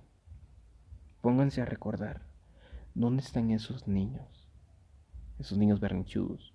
Pónganse 1.22 1.62
a 1.62 1.66
recordar 1.66 2.22
dónde 2.94 3.24
están 3.24 3.52
esos 3.52 3.88
niños, 3.88 4.50
esos 5.40 5.58
niños 5.58 5.80
berrinchudos, 5.80 6.54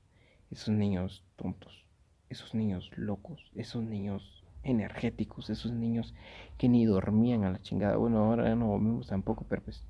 esos 0.51 0.71
niños 0.75 1.25
tontos, 1.37 1.87
esos 2.29 2.55
niños 2.55 2.91
locos, 2.97 3.51
esos 3.55 3.83
niños 3.85 4.45
energéticos, 4.63 5.51
esos 5.51 5.73
niños 5.73 6.15
que 6.59 6.69
ni 6.69 6.85
dormían 6.85 7.45
a 7.45 7.51
la 7.51 7.63
chingada. 7.63 7.97
Bueno, 7.97 8.19
ahora 8.19 8.55
no 8.55 8.69
dormimos 8.69 9.07
tampoco, 9.07 9.47
pero 9.49 9.63
pues 9.63 9.85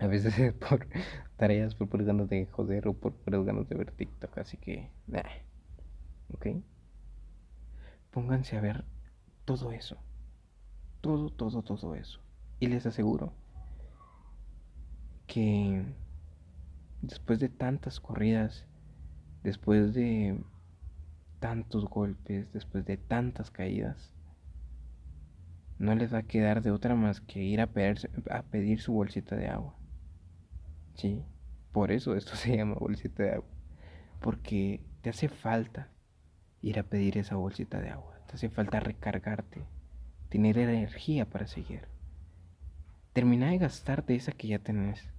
a 0.00 0.06
veces 0.06 0.52
por 0.68 0.88
tareas, 1.36 1.74
por, 1.74 1.88
por 1.88 2.04
de 2.04 2.46
joder 2.46 2.88
o 2.88 2.94
por, 2.94 3.12
por 3.12 3.66
de 3.66 3.74
ver 3.76 3.92
TikTok, 3.92 4.38
así 4.38 4.56
que, 4.56 4.90
¿ok? 6.34 6.46
Pónganse 8.12 8.58
a 8.58 8.60
ver 8.60 8.84
todo 9.46 9.72
eso. 9.72 9.96
Todo, 11.00 11.30
todo, 11.30 11.62
todo 11.62 11.94
eso. 11.94 12.20
Y 12.60 12.66
les 12.66 12.86
aseguro 12.86 13.32
que 15.26 15.82
después 17.00 17.40
de 17.40 17.48
tantas 17.48 18.00
corridas, 18.00 18.66
después 19.42 19.94
de 19.94 20.38
tantos 21.40 21.86
golpes, 21.86 22.52
después 22.52 22.84
de 22.84 22.98
tantas 22.98 23.50
caídas, 23.50 24.12
no 25.78 25.94
les 25.94 26.12
va 26.12 26.18
a 26.18 26.22
quedar 26.22 26.62
de 26.62 26.70
otra 26.70 26.94
más 26.94 27.22
que 27.22 27.42
ir 27.42 27.62
a 27.62 27.66
pedir, 27.66 28.80
su 28.80 28.92
bolsita 28.92 29.36
de 29.36 29.48
agua. 29.48 29.74
Sí, 30.94 31.24
por 31.72 31.90
eso 31.90 32.14
esto 32.14 32.36
se 32.36 32.58
llama 32.58 32.74
bolsita 32.74 33.22
de 33.22 33.32
agua. 33.32 33.48
Porque 34.20 34.84
te 35.00 35.10
hace 35.10 35.30
falta 35.30 35.88
ir 36.62 36.78
a 36.78 36.84
pedir 36.84 37.18
esa 37.18 37.36
bolsita 37.36 37.80
de 37.80 37.90
agua. 37.90 38.18
Te 38.26 38.34
hace 38.34 38.48
falta 38.48 38.80
recargarte, 38.80 39.66
tener 40.30 40.56
energía 40.56 41.28
para 41.28 41.46
seguir. 41.46 41.88
Termina 43.12 43.50
de 43.50 43.58
gastarte 43.58 44.14
esa 44.14 44.32
que 44.32 44.48
ya 44.48 44.58
tenés. 44.58 45.10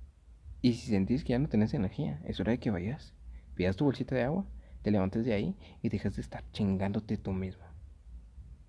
Y 0.62 0.74
si 0.74 0.90
sentís 0.90 1.24
que 1.24 1.32
ya 1.32 1.40
no 1.40 1.50
tenés 1.50 1.74
energía, 1.74 2.22
es 2.26 2.40
hora 2.40 2.54
de 2.54 2.60
que 2.60 2.72
vayas, 2.72 3.14
pidas 3.56 3.76
tu 3.76 3.86
bolsita 3.86 4.16
de 4.16 4.24
agua, 4.24 4.46
te 4.82 4.92
levantes 4.92 5.26
de 5.26 5.34
ahí 5.34 5.56
y 5.82 5.90
dejas 5.90 6.16
de 6.16 6.22
estar 6.22 6.50
chingándote 6.52 7.18
tú 7.18 7.34
mismo. 7.34 7.64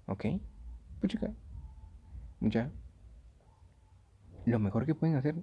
¿Ok? 0.07 0.27
Pues 1.01 1.13
chica, 1.13 1.33
ya. 2.41 2.71
Lo 4.45 4.59
mejor 4.59 4.85
que 4.85 4.95
pueden 4.95 5.17
hacer 5.17 5.37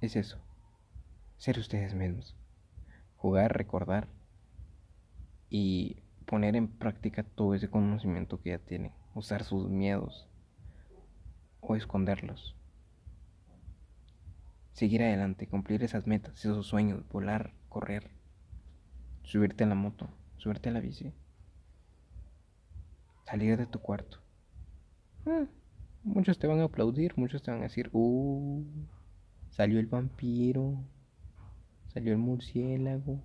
es 0.00 0.16
eso. 0.16 0.38
Ser 1.36 1.58
ustedes 1.58 1.94
mismos. 1.94 2.36
Jugar, 3.16 3.56
recordar 3.56 4.08
y 5.50 6.02
poner 6.30 6.54
en 6.54 6.68
práctica 6.68 7.24
todo 7.24 7.56
ese 7.56 7.68
conocimiento 7.68 8.40
que 8.40 8.50
ya 8.50 8.58
tienen, 8.58 8.92
usar 9.16 9.42
sus 9.42 9.68
miedos 9.68 10.28
o 11.58 11.74
esconderlos. 11.74 12.54
Seguir 14.72 15.02
adelante, 15.02 15.48
cumplir 15.48 15.82
esas 15.82 16.06
metas, 16.06 16.38
esos 16.38 16.68
sueños, 16.68 17.02
volar, 17.08 17.52
correr, 17.68 18.12
subirte 19.24 19.64
a 19.64 19.66
la 19.66 19.74
moto, 19.74 20.08
subirte 20.36 20.68
a 20.68 20.72
la 20.72 20.78
bici, 20.78 21.12
salir 23.24 23.56
de 23.56 23.66
tu 23.66 23.80
cuarto. 23.80 24.18
Ah, 25.26 25.46
muchos 26.04 26.38
te 26.38 26.46
van 26.46 26.60
a 26.60 26.64
aplaudir, 26.66 27.12
muchos 27.16 27.42
te 27.42 27.50
van 27.50 27.58
a 27.58 27.64
decir, 27.64 27.90
uh, 27.92 28.64
salió 29.48 29.80
el 29.80 29.88
vampiro, 29.88 30.84
salió 31.88 32.12
el 32.12 32.18
murciélago. 32.18 33.20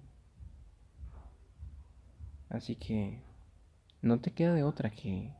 Así 2.50 2.76
que 2.76 3.22
no 4.02 4.20
te 4.20 4.32
queda 4.32 4.54
de 4.54 4.64
otra 4.64 4.90
que 4.90 5.34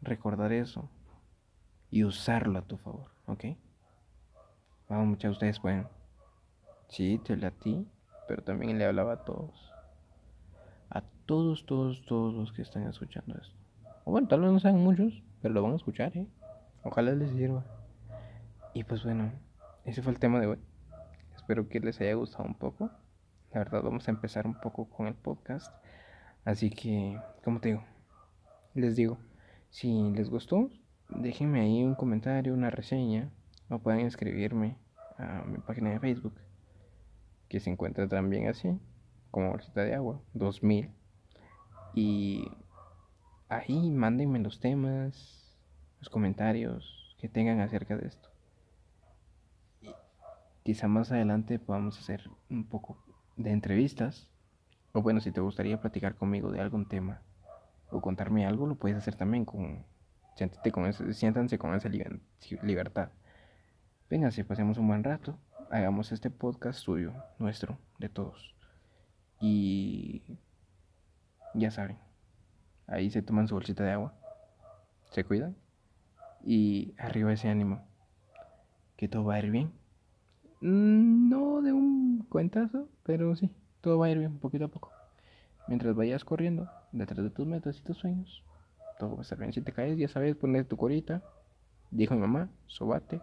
recordar 0.00 0.52
eso 0.52 0.90
y 1.90 2.04
usarlo 2.04 2.58
a 2.58 2.62
tu 2.62 2.76
favor. 2.76 3.18
¿ok? 3.28 3.44
Vamos, 4.88 5.06
muchas 5.06 5.32
ustedes 5.32 5.60
pueden. 5.60 5.86
Sí, 6.88 7.20
te 7.22 7.34
hablé 7.34 7.46
a 7.46 7.50
ti, 7.50 7.86
pero 8.26 8.42
también 8.42 8.78
le 8.78 8.86
hablaba 8.86 9.12
a 9.12 9.24
todos. 9.24 9.70
A 10.90 11.02
todos, 11.26 11.66
todos, 11.66 12.04
todos 12.06 12.34
los 12.34 12.52
que 12.52 12.62
están 12.62 12.88
escuchando 12.88 13.36
esto. 13.38 13.54
O 14.04 14.12
bueno, 14.12 14.26
tal 14.28 14.40
vez 14.40 14.50
no 14.50 14.58
sean 14.58 14.78
muchos, 14.78 15.22
pero 15.42 15.52
lo 15.52 15.62
van 15.62 15.72
a 15.72 15.76
escuchar, 15.76 16.16
¿eh? 16.16 16.26
Ojalá 16.82 17.12
les 17.12 17.30
sirva. 17.32 17.64
Y 18.72 18.84
pues 18.84 19.04
bueno, 19.04 19.30
ese 19.84 20.00
fue 20.02 20.12
el 20.12 20.18
tema 20.18 20.40
de 20.40 20.46
hoy. 20.46 20.58
Espero 21.36 21.68
que 21.68 21.80
les 21.80 22.00
haya 22.00 22.14
gustado 22.14 22.44
un 22.44 22.54
poco. 22.54 22.90
La 23.52 23.60
verdad, 23.60 23.82
vamos 23.82 24.08
a 24.08 24.10
empezar 24.10 24.46
un 24.46 24.54
poco 24.54 24.88
con 24.88 25.06
el 25.06 25.14
podcast. 25.14 25.74
Así 26.48 26.70
que, 26.70 27.20
como 27.44 27.60
te 27.60 27.68
digo, 27.68 27.84
les 28.72 28.96
digo, 28.96 29.18
si 29.68 30.10
les 30.12 30.30
gustó, 30.30 30.70
déjenme 31.10 31.60
ahí 31.60 31.84
un 31.84 31.94
comentario, 31.94 32.54
una 32.54 32.70
reseña, 32.70 33.30
o 33.68 33.80
pueden 33.80 34.06
escribirme 34.06 34.78
a 35.18 35.44
mi 35.44 35.58
página 35.58 35.90
de 35.90 36.00
Facebook, 36.00 36.32
que 37.50 37.60
se 37.60 37.68
encuentra 37.68 38.08
también 38.08 38.48
así, 38.48 38.80
como 39.30 39.50
bolsita 39.50 39.82
de 39.82 39.94
agua, 39.94 40.22
2000. 40.32 40.88
Y 41.92 42.50
ahí 43.50 43.90
mándenme 43.90 44.38
los 44.38 44.58
temas, 44.58 45.54
los 45.98 46.08
comentarios 46.08 47.14
que 47.20 47.28
tengan 47.28 47.60
acerca 47.60 47.94
de 47.94 48.08
esto. 48.08 48.30
Quizá 50.62 50.88
más 50.88 51.12
adelante 51.12 51.58
podamos 51.58 51.98
hacer 51.98 52.30
un 52.48 52.64
poco 52.64 52.96
de 53.36 53.50
entrevistas. 53.50 54.30
O 54.92 55.02
bueno, 55.02 55.20
si 55.20 55.32
te 55.32 55.40
gustaría 55.40 55.80
platicar 55.80 56.14
conmigo 56.14 56.50
de 56.50 56.60
algún 56.60 56.86
tema 56.86 57.22
o 57.90 58.00
contarme 58.00 58.46
algo, 58.46 58.66
lo 58.66 58.76
puedes 58.76 58.96
hacer 58.96 59.14
también 59.14 59.44
con... 59.44 59.84
con 60.72 61.14
siéntanse 61.14 61.58
con 61.58 61.74
esa 61.74 61.88
libertad. 62.62 63.10
Vénganse, 64.10 64.44
pasemos 64.44 64.78
un 64.78 64.88
buen 64.88 65.04
rato. 65.04 65.38
Hagamos 65.70 66.12
este 66.12 66.30
podcast 66.30 66.78
suyo, 66.80 67.12
nuestro, 67.38 67.78
de 67.98 68.08
todos. 68.08 68.54
Y 69.40 70.38
ya 71.54 71.70
saben, 71.70 71.98
ahí 72.86 73.10
se 73.10 73.22
toman 73.22 73.48
su 73.48 73.54
bolsita 73.54 73.84
de 73.84 73.92
agua, 73.92 74.14
se 75.10 75.24
cuidan 75.24 75.56
y 76.42 76.94
arriba 76.98 77.32
ese 77.32 77.48
ánimo, 77.48 77.82
que 78.96 79.08
todo 79.08 79.24
va 79.24 79.34
a 79.34 79.38
ir 79.40 79.50
bien. 79.50 79.72
Mm, 80.60 81.28
no 81.28 81.62
de 81.62 81.72
un 81.72 82.26
cuentazo, 82.28 82.88
pero 83.04 83.36
sí, 83.36 83.50
todo 83.80 83.98
va 83.98 84.06
a 84.06 84.10
ir 84.10 84.18
bien 84.18 84.38
poquito 84.38 84.66
a 84.66 84.68
poco. 84.68 84.92
Mientras 85.66 85.94
vayas 85.94 86.24
corriendo 86.24 86.70
detrás 86.92 87.22
de 87.24 87.30
tus 87.30 87.46
metas 87.46 87.78
y 87.78 87.82
tus 87.82 87.98
sueños, 87.98 88.42
todo 88.98 89.12
va 89.12 89.18
a 89.18 89.22
estar 89.22 89.38
bien. 89.38 89.52
Si 89.52 89.60
te 89.60 89.72
caes, 89.72 89.98
ya 89.98 90.08
sabes, 90.08 90.36
poner 90.36 90.64
tu 90.64 90.76
corita. 90.76 91.22
Dijo 91.90 92.14
mi 92.14 92.20
mamá, 92.20 92.50
sobate, 92.66 93.20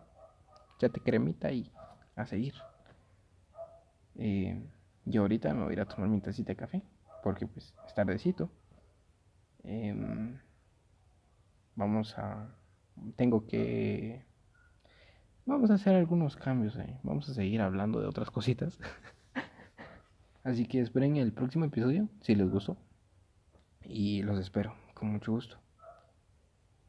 te 0.80 1.00
cremita 1.00 1.52
y 1.52 1.72
a 2.16 2.26
seguir. 2.26 2.54
Eh, 4.16 4.62
yo 5.06 5.22
ahorita 5.22 5.54
me 5.54 5.64
voy 5.64 5.72
a 5.72 5.74
ir 5.74 5.82
a 5.82 5.86
tomar 5.86 6.10
mi 6.10 6.22
tacita 6.22 6.54
de 6.54 6.56
café, 6.56 6.82
porque 7.24 7.48
pues 7.48 7.74
es 7.86 7.94
tardecito. 7.94 8.50
Em, 9.64 10.40
vamos 11.76 12.18
a... 12.18 12.56
Tengo 13.16 13.46
que... 13.46 14.26
Vamos 15.46 15.70
a 15.70 15.76
hacer 15.76 15.96
algunos 15.96 16.36
cambios 16.36 16.76
ahí. 16.78 16.98
Vamos 17.04 17.30
a 17.30 17.34
seguir 17.34 17.62
hablando 17.62 18.00
de 18.00 18.08
otras 18.08 18.32
cositas. 18.32 18.80
Así 20.46 20.68
que 20.68 20.80
esperen 20.80 21.18
el 21.18 21.34
próximo 21.34 21.66
episodio, 21.66 22.08
si 22.22 22.36
les 22.36 22.52
gustó. 22.52 22.78
Y 23.84 24.22
los 24.22 24.40
espero, 24.40 24.76
con 24.94 25.12
mucho 25.12 25.32
gusto. 25.32 25.58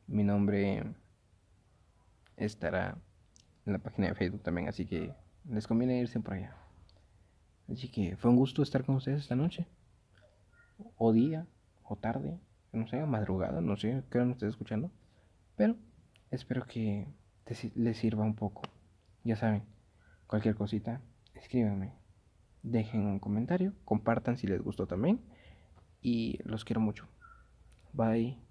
Mi 0.07 0.25
nombre 0.25 0.85
estará 2.37 2.99
en 3.65 3.73
la 3.73 3.79
página 3.79 4.09
de 4.09 4.15
Facebook 4.15 4.43
también, 4.43 4.69
así 4.69 4.85
que 4.85 5.15
les 5.49 5.67
conviene 5.67 5.99
irse 5.99 6.21
por 6.21 6.35
allá. 6.35 6.55
Así 7.73 7.89
que 7.89 8.19
fue 8.19 8.31
un 8.31 8.37
gusto 8.37 8.63
estar 8.63 8.85
con 8.85 8.97
ustedes 8.97 9.23
esta 9.23 9.37
noche. 9.37 9.67
O 10.99 11.15
día, 11.15 11.47
o 11.83 11.97
tarde, 11.97 12.39
no 12.73 12.87
sé, 12.87 13.07
madrugada, 13.07 13.63
no 13.63 13.79
sé 13.79 14.05
qué 14.11 14.19
hora 14.19 14.33
ustedes 14.33 14.53
escuchando. 14.53 14.91
Pero 15.57 15.77
espero 16.31 16.67
que 16.67 17.07
les 17.75 17.97
sirva 17.97 18.23
un 18.23 18.35
poco. 18.35 18.61
Ya 19.25 19.37
saben, 19.37 19.63
cualquier 20.27 20.57
cosita, 20.57 21.01
escríbanme. 21.33 22.06
Dejen 22.67 23.07
un 23.07 23.21
comentario, 23.21 23.75
compartan 23.85 24.37
si 24.37 24.49
les 24.49 24.61
gustó 24.61 24.89
también. 24.89 25.21
Y 26.03 26.41
los 26.45 26.64
quiero 26.64 26.81
mucho. 26.81 27.07
Bye. 27.93 28.46